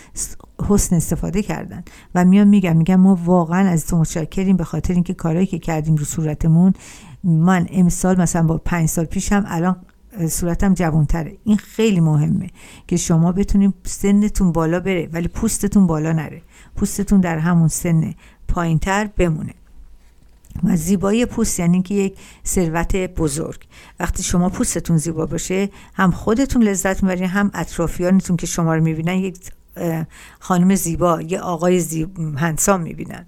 حسن 0.68 0.96
استفاده 0.96 1.42
کردن 1.42 1.84
و 2.16 2.26
میان 2.26 2.48
میگم 2.48 2.78
میگم 2.78 2.96
ما 2.96 3.20
واقعا 3.26 3.70
از 3.70 3.88
تو 3.88 3.98
متشکریم 3.98 4.58
به 4.58 4.63
خاطر 4.63 4.94
اینکه 4.94 5.13
کارهایی 5.13 5.48
که 5.48 5.60
کردیم 5.60 5.96
رو 5.96 6.06
صورتمون 6.06 6.74
من 7.24 7.68
امسال 7.72 8.22
مثلا 8.22 8.44
با 8.44 8.58
پنج 8.58 8.89
سال 8.89 9.06
پیشم 9.06 9.44
الان 9.48 9.76
صورتم 10.30 10.73
جوانتره. 10.73 11.38
این 11.43 11.58
خیلی 11.58 11.99
مهمه 11.99 12.49
که 12.88 12.97
شما 12.97 13.32
بتونید 13.32 13.73
سنتون 13.84 14.52
بالا 14.52 14.80
بره 14.80 15.10
ولی 15.13 15.28
پوستتون 15.28 15.88
بالا 15.88 16.12
نره. 16.12 16.41
پوستتون 16.76 17.21
در 17.21 17.38
همون 17.38 17.67
سن 17.67 18.13
پایینتر 18.47 19.10
بمونه. 19.17 19.54
و 20.63 20.76
زیبایی 20.76 21.26
پوست 21.26 21.60
یعنی 21.60 21.82
که 21.82 21.95
یک 21.95 22.17
ثروت 22.45 22.95
بزرگ. 22.95 23.60
وقتی 23.99 24.23
شما 24.23 24.49
پوستتون 24.49 24.97
زیبا 24.97 25.26
باشه 25.26 25.69
هم 25.93 26.12
خودتون 26.12 26.63
لذت 26.63 27.04
می‌برین 27.04 27.30
هم 27.30 27.52
اطرافیانتون 27.54 28.38
که 28.38 28.47
شما 28.47 28.76
رو 28.76 28.84
می‌بینن 28.84 29.13
یک 29.13 29.38
خانم 30.39 30.76
زیبا 30.76 31.21
یه 31.21 31.39
آقای 31.39 31.80
زیب... 31.80 32.19
هنسام 32.38 32.82
می‌بینن. 32.82 33.26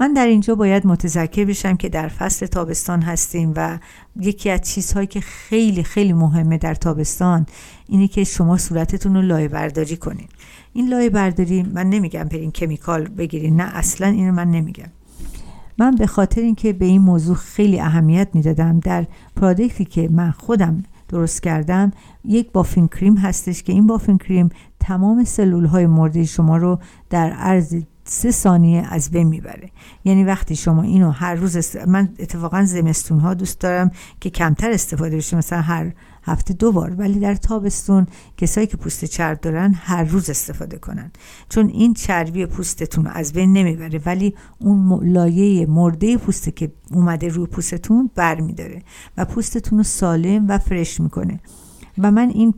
من 0.00 0.12
در 0.12 0.26
اینجا 0.26 0.54
باید 0.54 0.86
متذکر 0.86 1.44
بشم 1.44 1.76
که 1.76 1.88
در 1.88 2.08
فصل 2.08 2.46
تابستان 2.46 3.02
هستیم 3.02 3.52
و 3.56 3.78
یکی 4.20 4.50
از 4.50 4.60
چیزهایی 4.60 5.06
که 5.06 5.20
خیلی 5.20 5.82
خیلی 5.82 6.12
مهمه 6.12 6.58
در 6.58 6.74
تابستان 6.74 7.46
اینه 7.88 8.08
که 8.08 8.24
شما 8.24 8.56
صورتتون 8.56 9.14
رو 9.14 9.22
لایه 9.22 9.48
برداری 9.48 9.96
کنین. 9.96 10.28
این 10.72 10.88
لایه 10.88 11.10
برداری 11.10 11.62
من 11.62 11.90
نمیگم 11.90 12.24
برین 12.24 12.50
کمیکال 12.50 13.08
بگیرین 13.08 13.56
نه 13.56 13.76
اصلا 13.76 14.06
اینو 14.06 14.32
من 14.32 14.50
نمیگم. 14.50 14.88
من 15.78 15.94
به 15.94 16.06
خاطر 16.06 16.40
اینکه 16.40 16.72
به 16.72 16.84
این 16.84 17.00
موضوع 17.00 17.36
خیلی 17.36 17.80
اهمیت 17.80 18.28
می‌دادم 18.34 18.80
در 18.80 19.06
پرادکتی 19.36 19.84
که 19.84 20.08
من 20.08 20.30
خودم 20.30 20.82
درست 21.08 21.42
کردم 21.42 21.92
یک 22.24 22.52
بافین 22.52 22.88
کریم 22.88 23.16
هستش 23.16 23.62
که 23.62 23.72
این 23.72 23.86
بافین 23.86 24.18
کریم 24.18 24.48
تمام 24.80 25.24
سلول 25.24 25.64
های 25.64 25.86
مرده 25.86 26.24
شما 26.24 26.56
رو 26.56 26.78
در 27.10 27.30
عرض 27.32 27.74
سه 28.12 28.30
ثانیه 28.30 28.86
از 28.90 29.10
بین 29.10 29.26
می‌بره. 29.26 29.70
یعنی 30.04 30.24
وقتی 30.24 30.56
شما 30.56 30.82
اینو 30.82 31.10
هر 31.10 31.34
روز 31.34 31.76
من 31.86 32.08
اتفاقا 32.18 32.64
زمستون 32.64 33.20
ها 33.20 33.34
دوست 33.34 33.60
دارم 33.60 33.90
که 34.20 34.30
کمتر 34.30 34.70
استفاده 34.70 35.16
بشه 35.16 35.36
مثلا 35.36 35.60
هر 35.60 35.92
هفته 36.22 36.54
دو 36.54 36.72
بار 36.72 36.94
ولی 36.98 37.20
در 37.20 37.34
تابستون 37.34 38.06
کسایی 38.36 38.66
که 38.66 38.76
پوست 38.76 39.04
چرب 39.04 39.40
دارن 39.40 39.74
هر 39.74 40.04
روز 40.04 40.30
استفاده 40.30 40.78
کنن. 40.78 41.10
چون 41.48 41.68
این 41.68 41.94
چربی 41.94 42.46
پوستتون 42.46 43.06
از 43.06 43.32
بین 43.32 43.52
نمی‌بره 43.52 44.00
ولی 44.06 44.34
اون 44.58 45.12
لایه 45.12 45.66
مرده 45.66 46.16
پوسته 46.16 46.50
که 46.50 46.72
اومده 46.90 47.28
روی 47.28 47.46
پوستتون 47.46 48.10
بر 48.14 48.40
میداره 48.40 48.82
و 49.16 49.24
پوستتون 49.24 49.78
رو 49.78 49.84
سالم 49.84 50.48
و 50.48 50.58
فرش 50.58 51.00
می‌کنه. 51.00 51.40
و 51.98 52.10
من 52.10 52.28
این, 52.28 52.54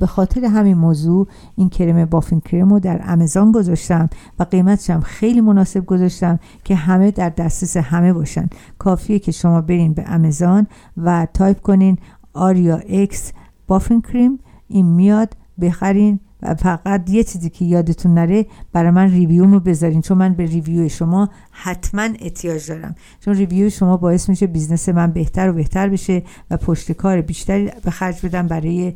به 0.00 0.06
خاطر 0.06 0.44
همین 0.44 0.76
موضوع 0.76 1.28
این 1.56 1.68
کرم 1.68 2.04
بافین 2.04 2.40
کرم 2.40 2.70
رو 2.70 2.80
در 2.80 3.12
آمازون 3.12 3.52
گذاشتم 3.52 4.08
و 4.38 4.44
قیمتش 4.44 4.90
هم 4.90 5.00
خیلی 5.00 5.40
مناسب 5.40 5.86
گذاشتم 5.86 6.38
که 6.64 6.74
همه 6.74 7.10
در 7.10 7.28
دسترس 7.28 7.76
همه 7.76 8.12
باشن. 8.12 8.48
کافیه 8.78 9.18
که 9.18 9.32
شما 9.32 9.60
برین 9.60 9.94
به 9.94 10.04
آمازون 10.08 10.66
و 10.96 11.26
تایپ 11.34 11.60
کنین 11.60 11.98
Aria 12.34 12.76
X 12.76 13.32
buffing 13.66 14.02
cream 14.02 14.38
این 14.68 14.86
میاد 14.86 15.36
بخرین 15.60 16.20
فقط 16.58 17.10
یه 17.10 17.24
چیزی 17.24 17.50
که 17.50 17.64
یادتون 17.64 18.14
نره 18.14 18.46
برای 18.72 18.90
من 18.90 19.10
review 19.10 19.46
رو 19.46 19.60
بذارین. 19.60 20.00
چون 20.00 20.18
من 20.18 20.34
به 20.34 20.46
review 20.46 20.88
شما 20.88 21.28
حتما 21.50 22.08
احتیاج 22.20 22.68
دارم. 22.68 22.94
چون 23.20 23.34
review 23.34 23.70
شما 23.70 23.96
باعث 23.96 24.28
میشه 24.28 24.46
business 24.46 24.88
من 24.88 25.12
بهتر 25.12 25.50
و 25.50 25.52
بهتر 25.52 25.88
بشه 25.88 26.22
و 26.50 26.56
پشت 26.56 26.92
کار 26.92 27.20
بیشتری 27.20 27.70
به 27.84 27.90
خرج 27.90 28.26
بدم 28.26 28.46
برای 28.46 28.92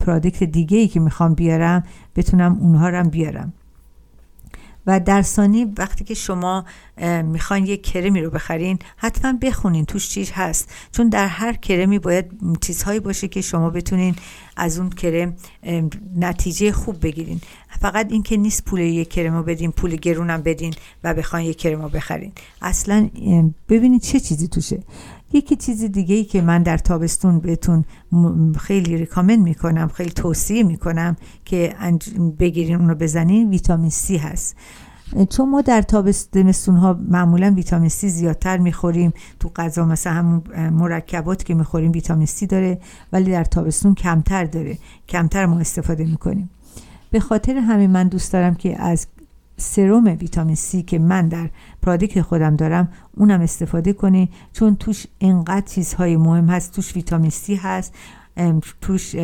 پرادکت 0.00 0.44
دیگه 0.44 0.78
ای 0.78 0.88
که 0.88 1.00
می‌خوام 1.00 1.34
بیارم 1.34 1.82
بتونم 2.16 2.58
اونها 2.60 2.88
رو 2.88 3.08
بیارم. 3.08 3.52
و 4.88 5.00
در 5.00 5.22
ثانی 5.22 5.64
وقتی 5.64 6.04
که 6.04 6.14
شما 6.14 6.64
می‌خواین 7.24 7.66
یک 7.66 7.82
کرمی 7.82 8.20
رو 8.20 8.30
بخرین 8.30 8.78
حتما 8.96 9.32
بخونین 9.42 9.84
توش 9.84 10.08
چیز 10.08 10.30
هست. 10.30 10.70
چون 10.92 11.08
در 11.08 11.26
هر 11.26 11.52
کرمی 11.52 11.98
باید 11.98 12.26
چیزهایی 12.60 13.00
باشه 13.00 13.28
که 13.28 13.40
شما 13.40 13.70
بتونین 13.70 14.16
از 14.56 14.78
اون 14.78 14.90
کرم 14.90 15.36
نتیجه 16.16 16.72
خوب 16.72 17.02
بگیرین. 17.02 17.40
فقط 17.80 18.12
این 18.12 18.22
که 18.22 18.36
نیست 18.36 18.64
پول 18.64 18.80
یک 18.80 19.10
کرم 19.10 19.36
رو 19.36 19.42
بدین 19.42 19.72
پول 19.72 19.96
گرونم 19.96 20.42
بدین 20.42 20.74
و 21.04 21.14
بخواین 21.14 21.46
یک 21.46 21.58
کرم 21.58 21.82
رو 21.82 21.88
بخرین. 21.88 22.32
اصلا 22.62 23.08
ببینید 23.68 24.02
چه 24.02 24.20
چیزی 24.20 24.48
توشه. 24.48 24.82
یکی 25.32 25.56
چیز 25.56 25.84
دیگه 25.84 26.14
ای 26.14 26.24
که 26.24 26.42
من 26.42 26.62
در 26.62 26.78
تابستون 26.78 27.38
بهتون 27.38 27.84
خیلی 28.58 28.96
ریکامند 28.96 29.38
می‌کنم 29.38 29.88
خیلی 29.88 30.10
توصیه 30.10 30.62
می‌کنم 30.62 31.16
که 31.44 31.74
بگیرین 32.38 32.76
اونو 32.76 32.94
بزنین 32.94 33.50
ویتامین 33.50 33.90
سی 33.90 34.16
هست. 34.16 34.56
چون 35.30 35.48
ما 35.48 35.60
در 35.60 35.82
تابستون 35.82 36.76
ها 36.76 37.00
معمولا 37.08 37.50
ویتامین 37.56 37.88
سی 37.88 38.08
زیادتر 38.08 38.58
می‌خوریم 38.58 39.12
تو 39.40 39.50
غذا 39.56 39.84
مثلا 39.84 40.12
همون 40.12 40.42
مرکبات 40.70 41.44
که 41.44 41.54
می‌خوریم 41.54 41.92
ویتامین 41.92 42.26
سی 42.26 42.46
داره 42.46 42.80
ولی 43.12 43.30
در 43.30 43.44
تابستون 43.44 43.94
کمتر 43.94 44.44
داره 44.44 44.78
کمتر 45.08 45.46
ما 45.46 45.58
استفاده 45.58 46.04
می‌کنیم. 46.04 46.50
به 47.10 47.20
خاطر 47.20 47.56
همین 47.56 47.90
من 47.90 48.08
دوست 48.08 48.32
دارم 48.32 48.54
که 48.54 48.82
از 48.82 49.06
سروم 49.60 50.04
ویتامین 50.04 50.54
سی 50.54 50.82
که 50.82 50.98
من 50.98 51.28
در 51.28 51.50
product 51.82 52.22
خودم 52.22 52.56
دارم 52.56 52.88
اونم 53.16 53.40
استفاده 53.40 53.92
کنی 53.92 54.30
چون 54.52 54.76
توش 54.76 55.06
انقدر 55.20 55.66
چیزهای 55.66 56.16
مهم 56.16 56.46
هست. 56.46 56.74
توش 56.74 56.96
ویتامین 56.96 57.30
C 57.30 57.54
هست 57.54 57.94
توش 58.80 59.16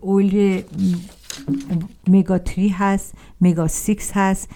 oil 0.00 0.62
omega 2.08 2.38
three 2.38 2.68
هست 2.68 3.14
omega 3.40 3.68
six 3.68 4.12
هست. 4.14 4.48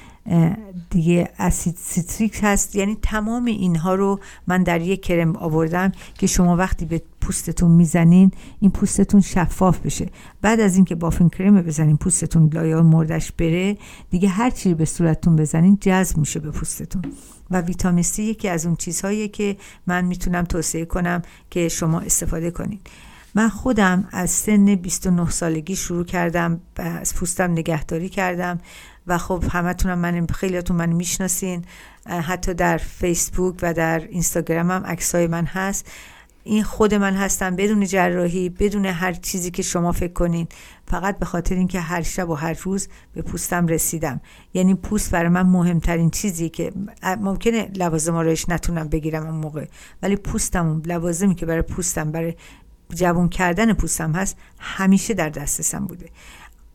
دیگه 0.90 1.30
اسید 1.38 1.76
سیتریک 1.78 2.40
هست. 2.42 2.76
یعنی 2.76 2.98
تمام 3.02 3.44
اینها 3.44 3.94
رو 3.94 4.20
من 4.46 4.62
در 4.62 4.80
یک 4.80 5.02
کرم 5.02 5.36
آوردم 5.36 5.92
که 6.18 6.26
شما 6.26 6.56
وقتی 6.56 6.84
به 6.84 7.02
پوستتون 7.20 7.70
می‌زنین 7.70 8.30
این 8.60 8.70
پوستتون 8.70 9.20
شفاف 9.20 9.78
بشه. 9.78 10.10
بعد 10.42 10.60
از 10.60 10.76
اینکه 10.76 10.94
buffing 10.94 11.28
کرم 11.28 11.62
بزنین 11.62 11.96
پوستتون 11.96 12.50
لایه 12.52 12.76
مردش 12.76 13.32
بره 13.32 13.76
دیگه 14.10 14.28
هر 14.28 14.50
چی 14.50 14.74
به 14.74 14.84
صورتتون 14.84 15.36
بزنین 15.36 15.78
جذب 15.80 16.16
میشه 16.16 16.40
به 16.40 16.50
پوستتون. 16.50 17.02
و 17.50 17.60
ویتامین 17.60 18.04
C 18.04 18.18
یکی 18.18 18.48
از 18.48 18.66
اون 18.66 18.76
چیزهایی 18.76 19.28
که 19.28 19.56
من 19.86 20.04
می‌تونم 20.04 20.44
توصیه 20.44 20.84
کنم 20.84 21.22
که 21.50 21.68
شما 21.68 22.00
استفاده 22.00 22.50
کنین 22.50 22.78
من 23.38 23.48
خودم 23.48 24.08
از 24.12 24.30
سن 24.30 24.74
29 24.74 25.30
سالگی 25.30 25.76
شروع 25.76 26.04
کردم 26.04 26.60
از 26.76 27.14
پوستم 27.14 27.50
نگهداری 27.50 28.08
کردم 28.08 28.60
و 29.06 29.18
خب 29.18 29.44
همتونم 29.50 29.98
من 29.98 30.26
خیلیاتون 30.26 30.76
من 30.76 30.92
می‌شناسین. 30.92 31.64
حتی 32.06 32.54
در 32.54 32.76
فیسبوک 32.76 33.54
و 33.62 33.74
در 33.74 33.98
اینستاگرام 34.00 34.70
هم 34.70 34.86
عکسای 34.86 35.26
من 35.26 35.44
هست. 35.44 35.90
این 36.44 36.62
خود 36.62 36.94
من 36.94 37.14
هستم 37.14 37.56
بدون 37.56 37.86
جراحی 37.86 38.48
بدون 38.48 38.86
هر 38.86 39.12
چیزی 39.12 39.50
که 39.50 39.62
شما 39.62 39.92
فکر 39.92 40.12
کنین. 40.12 40.46
فقط 40.86 41.18
به 41.18 41.26
خاطر 41.26 41.54
اینکه 41.54 41.80
هر 41.80 42.02
شب 42.02 42.30
و 42.30 42.34
هر 42.34 42.56
روز 42.62 42.88
به 43.14 43.22
پوستم 43.22 43.66
رسیدم. 43.66 44.20
یعنی 44.54 44.74
پوست 44.74 45.10
برای 45.10 45.28
من 45.28 45.42
مهمترین 45.42 46.10
چیزی 46.10 46.48
که 46.48 46.72
ممکنه 47.20 47.70
لوازم 47.74 48.14
آرایش 48.14 48.48
نتونم 48.48 48.88
بگیرم 48.88 49.26
اون 49.26 49.34
موقع. 49.34 49.66
ولی 50.02 50.16
پوستم 50.16 50.82
لوازمی 50.84 51.34
که 51.34 51.46
برای 51.46 51.62
پوستم 51.62 52.12
برای 52.12 52.34
جوون 52.94 53.28
کردن 53.28 53.72
پوستم 53.72 54.12
هست 54.12 54.36
همیشه 54.58 55.14
در 55.14 55.28
دسترسم 55.28 55.86
بوده. 55.86 56.10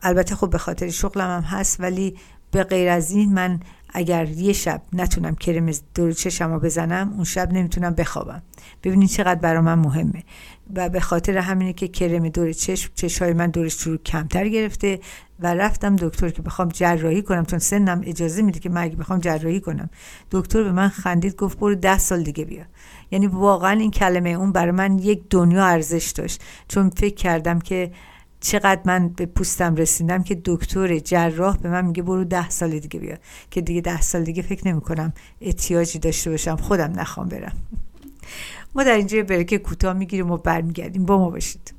البته 0.02 0.34
خب 0.34 0.50
به 0.50 0.58
خاطر 0.58 0.90
شغلم 0.90 1.30
هم 1.30 1.42
هست 1.42 1.80
ولی 1.80 2.16
به 2.50 2.64
غیر 2.64 2.88
از 2.88 3.10
این 3.10 3.34
من 3.34 3.60
اگر 3.94 4.28
یه 4.28 4.52
شب 4.52 4.82
نتونم 4.92 5.34
کرم 5.34 5.70
دور 5.94 6.12
چشم 6.12 6.52
رو 6.52 6.60
بزنم 6.60 7.12
اون 7.14 7.24
شب 7.24 7.52
نمی‌تونم 7.52 7.94
بخوابم. 7.94 8.42
ببینید 8.82 9.08
چقدر 9.08 9.40
برا 9.40 9.62
من 9.62 9.74
مهمه. 9.74 10.22
و 10.74 10.88
به 10.88 11.00
خاطر 11.00 11.38
همینه 11.38 11.72
که 11.72 11.88
کرم 11.88 12.28
دور 12.28 12.52
چشم 12.52 12.90
چشهای 12.94 13.32
من 13.32 13.50
دورش 13.50 13.80
رو 13.80 13.96
کمتر 13.96 14.48
گرفته 14.48 15.00
و 15.40 15.54
رفتم 15.54 15.96
دکتر 15.96 16.30
که 16.30 16.42
بخوام 16.42 16.68
جراحی 16.68 17.22
کنم 17.22 17.44
چون 17.44 17.58
سنم 17.58 18.00
اجازه 18.04 18.42
میده 18.42 18.60
که 18.60 18.68
من 18.68 18.82
اگه 18.82 18.96
بخوام 18.96 19.20
جراحی 19.20 19.60
کنم. 19.60 19.90
دکتر 20.30 20.62
به 20.62 20.72
من 20.72 20.88
خندید 20.88 21.36
گفت 21.36 21.58
برو 21.58 21.74
ده 21.74 21.98
سال 21.98 22.22
دیگه 22.22 22.44
بیا. 22.44 22.64
یعنی 23.10 23.26
واقعا 23.26 23.70
این 23.70 23.90
کلمه 23.90 24.30
اون 24.30 24.52
برای 24.52 24.70
من 24.70 24.98
یک 24.98 25.22
دنیا 25.30 25.64
ارزش 25.64 26.10
داشت. 26.10 26.42
چون 26.68 26.90
فکر 26.90 27.14
کردم 27.14 27.58
که 27.58 27.92
چقدر 28.44 28.80
من 28.84 29.08
به 29.08 29.26
پوستم 29.26 29.74
رسیدم 29.74 30.22
که 30.22 30.40
دکتر 30.44 30.98
جراح 30.98 31.56
به 31.56 31.70
من 31.70 31.84
میگه 31.86 32.02
برو 32.02 32.24
ده 32.24 32.50
سال 32.50 32.78
دیگه 32.78 33.00
بیا. 33.00 33.16
که 33.50 33.60
دیگه 33.60 33.80
ده 33.80 34.00
سال 34.00 34.24
دیگه 34.24 34.42
فکر 34.42 34.68
نمی 34.68 34.80
کنم 34.80 35.12
احتیاجی 35.40 35.98
داشته 35.98 36.30
باشم 36.30 36.56
خودم 36.56 36.92
نخوام 37.00 37.28
برم. 37.28 37.52
ما 38.74 38.84
در 38.84 38.96
اینجا 38.96 39.22
برکه 39.22 39.58
کوتاه 39.58 39.92
می‌گیریم 39.92 40.30
و 40.30 40.36
برمیگردیم. 40.36 41.04
با 41.04 41.18
ما 41.18 41.30
باشید. 41.30 41.73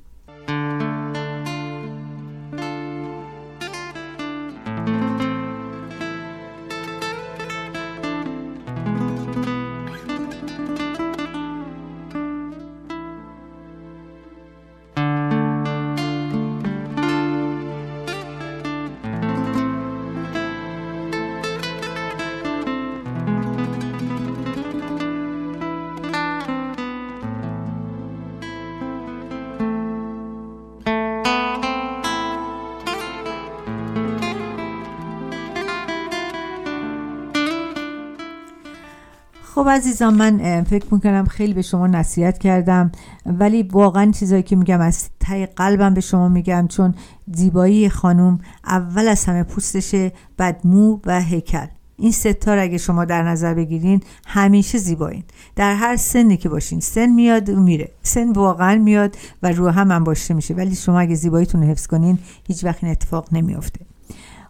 خب 39.56 39.70
عزیزان 39.70 40.14
من 40.14 40.64
فکر 40.64 40.94
می‌کنم 40.94 41.26
خیلی 41.26 41.54
به 41.54 41.62
شما 41.62 41.88
نصیحت 41.88 42.38
کردم 42.38 42.92
ولی 43.26 43.64
واقعا 43.64 44.12
چیزایی 44.12 44.44
که 44.44 44.56
میگم 44.56 44.82
از 44.82 45.10
ته 45.20 45.46
قلبم 45.46 45.94
به 45.94 46.02
شما 46.02 46.30
میگم 46.30 46.68
چون 46.68 46.96
زیبایی 47.34 47.90
خانوم 47.90 48.40
اول 48.66 49.08
از 49.08 49.26
همه 49.26 49.44
پوستشه 49.44 50.12
بعد 50.38 50.62
مو 50.64 51.00
و 51.06 51.22
هیکل. 51.22 51.68
این 51.98 52.12
ستار 52.12 52.58
اگه 52.58 52.78
شما 52.78 53.06
در 53.06 53.24
نظر 53.24 53.54
بگیرین 53.54 54.02
همیشه 54.26 54.78
زیبایین. 54.78 55.24
در 55.56 55.76
هر 55.76 55.96
سنی 55.96 56.38
که 56.38 56.50
باشین 56.50 56.80
سن 56.80 57.10
میاد 57.10 57.50
و 57.50 57.60
میره. 57.60 57.92
سن 58.04 58.32
واقعا 58.32 58.76
میاد 58.76 59.16
و 59.44 59.52
رو 59.52 59.70
هم 59.70 59.92
هم 59.92 60.04
باشه 60.04 60.34
میشه. 60.34 60.54
ولی 60.54 60.76
شما 60.76 61.00
اگه 61.00 61.16
زیباییتون 61.16 61.62
رو 61.62 61.68
حفظ 61.68 61.88
کنین 61.88 62.20
هیچ 62.48 62.64
وقت 62.64 62.84
این 62.84 62.92
اتفاق 62.92 63.28
نمیافته. 63.32 63.95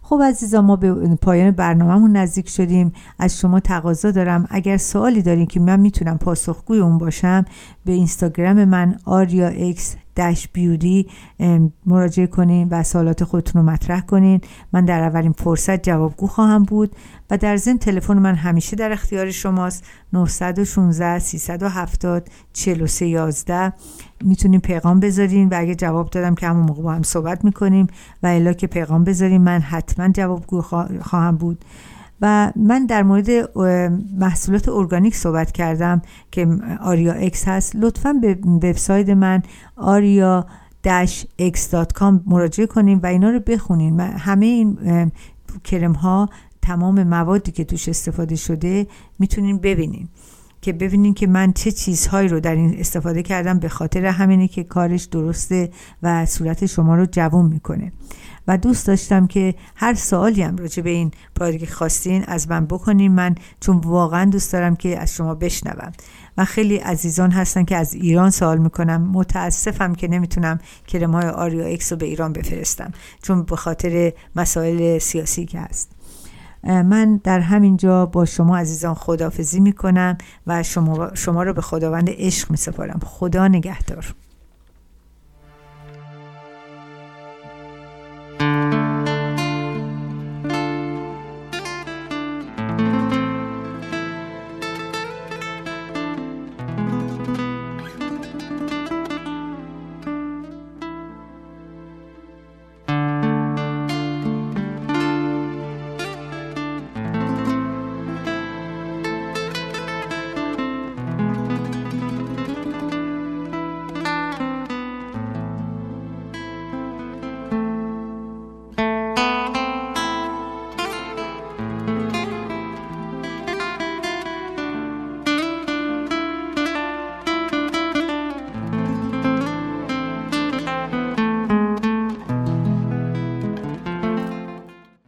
خب 0.08 0.20
عزیزان 0.24 0.64
ما 0.64 0.76
به 0.76 1.16
پایان 1.22 1.50
برنامهمون 1.50 2.16
نزدیک 2.16 2.48
شدیم. 2.48 2.92
از 3.18 3.38
شما 3.38 3.60
تقاضا 3.60 4.10
دارم. 4.10 4.46
اگر 4.50 4.76
سوالی 4.76 5.22
دارین 5.22 5.46
که 5.46 5.60
من 5.60 5.80
می‌تونم 5.80 6.18
پاسخگوی 6.18 6.78
اون 6.78 6.98
باشم 6.98 7.44
به 7.84 7.92
اینستاگرام 7.92 8.64
من 8.64 8.96
آریا 9.04 9.48
اکس 9.48 9.96
دش 10.16 10.48
بیودی 10.52 11.08
مراجعه 11.86 12.26
کنین 12.26 12.68
و 12.70 12.82
سوالات 12.82 13.24
خودتون 13.24 13.62
رو 13.62 13.70
مطرح 13.70 14.00
کنین. 14.00 14.40
من 14.72 14.84
در 14.84 15.02
اولین 15.02 15.32
فرصت 15.32 15.82
جوابگو 15.82 16.26
خواهم 16.26 16.62
بود 16.62 16.96
و 17.30 17.38
در 17.38 17.56
ضمن 17.56 17.78
تلفن 17.78 18.18
من 18.18 18.34
همیشه 18.34 18.76
در 18.76 18.92
اختیار 18.92 19.30
شماست. 19.30 19.84
916 20.12 21.18
370 21.18 22.28
4311 22.52 23.72
می‌تونین 24.24 24.60
پیغام 24.60 25.00
بذارین 25.00 25.48
و 25.48 25.54
اگه 25.56 25.74
جواب 25.74 26.10
دادم 26.10 26.34
که 26.34 26.48
همون 26.48 26.66
موقع 26.66 26.82
با 26.82 26.92
هم 26.92 27.02
صحبت 27.02 27.44
می‌کنیم 27.44 27.86
و 28.22 28.26
الا 28.26 28.52
که 28.52 28.66
پیغام 28.66 29.04
بذارین 29.04 29.42
من 29.42 29.60
حتما 29.60 30.08
جوابگو 30.08 30.62
خواهم 31.00 31.36
بود. 31.36 31.64
و 32.20 32.52
من 32.56 32.86
در 32.86 33.02
مورد 33.02 33.58
محصولات 34.18 34.68
ارگانیک 34.68 35.16
صحبت 35.16 35.52
کردم 35.52 36.02
که 36.30 36.46
آریا 36.80 37.12
اکس 37.12 37.48
هست. 37.48 37.76
لطفا 37.76 38.12
به 38.12 38.38
وبسایت 38.44 39.08
من 39.08 39.42
آریا 39.76 40.46
x.com 41.38 42.20
مراجعه 42.26 42.66
کنیم 42.66 43.00
و 43.02 43.06
اینا 43.06 43.30
رو 43.30 43.40
بخونین. 43.40 44.00
همه 44.00 44.46
این 44.46 45.12
کرم 45.64 45.92
ها 45.92 46.28
تمام 46.62 47.02
موادی 47.02 47.52
که 47.52 47.64
توش 47.64 47.88
استفاده 47.88 48.36
شده 48.36 48.86
می‌تونین 49.18 49.58
ببینین 49.58 50.08
که 50.60 50.72
ببینین 50.72 51.14
که 51.14 51.26
من 51.26 51.52
چه 51.52 51.72
چیزهایی 51.72 52.28
رو 52.28 52.40
در 52.40 52.54
این 52.54 52.74
استفاده 52.78 53.22
کردم 53.22 53.58
به 53.58 53.68
خاطر 53.68 54.06
همینه 54.06 54.48
که 54.48 54.64
کارش 54.64 55.04
درسته 55.04 55.70
و 56.02 56.26
صورت 56.26 56.66
شما 56.66 56.96
رو 56.96 57.06
جوون 57.10 57.46
می‌کنه. 57.46 57.92
و 58.48 58.58
دوست 58.58 58.86
داشتم 58.86 59.26
که 59.26 59.54
هر 59.76 59.94
سوالی 59.94 60.42
هم 60.42 60.56
راجع 60.56 60.82
به 60.82 60.90
این 60.90 61.10
پادکست 61.34 61.72
خواستین 61.72 62.24
از 62.24 62.48
من 62.50 62.66
بکنین. 62.66 63.12
من 63.12 63.34
چون 63.60 63.76
واقعا 63.76 64.24
دوست 64.24 64.52
دارم 64.52 64.76
که 64.76 64.98
از 64.98 65.14
شما 65.14 65.34
بشنوم 65.34 65.92
و 66.38 66.44
خیلی 66.44 66.76
عزیزان 66.76 67.30
هستن 67.30 67.64
که 67.64 67.76
از 67.76 67.94
ایران 67.94 68.30
سوال 68.30 68.58
می‌کنم 68.58 69.02
متاسفم 69.02 69.94
که 69.94 70.08
نمی‌تونم 70.08 70.58
کرم 70.86 71.12
های 71.12 71.28
آریا 71.28 71.66
اکس 71.66 71.92
رو 71.92 71.98
به 71.98 72.06
ایران 72.06 72.32
بفرستم 72.32 72.92
چون 73.22 73.42
به 73.42 73.56
خاطر 73.56 74.12
مسائل 74.36 74.98
سیاسی 74.98 75.46
که 75.46 75.60
هست. 75.60 75.90
من 76.64 77.20
در 77.24 77.40
همین 77.40 77.76
جا 77.76 78.06
با 78.06 78.24
شما 78.24 78.58
عزیزان 78.58 78.94
خدافزی 78.94 79.60
می‌کنم 79.60 80.18
و 80.46 80.62
شما, 80.62 81.14
شما 81.14 81.42
رو 81.42 81.52
به 81.52 81.62
خداوند 81.62 82.10
عشق 82.10 82.50
میسپارم. 82.50 83.00
خدا 83.04 83.48
نگهدار. 83.48 84.14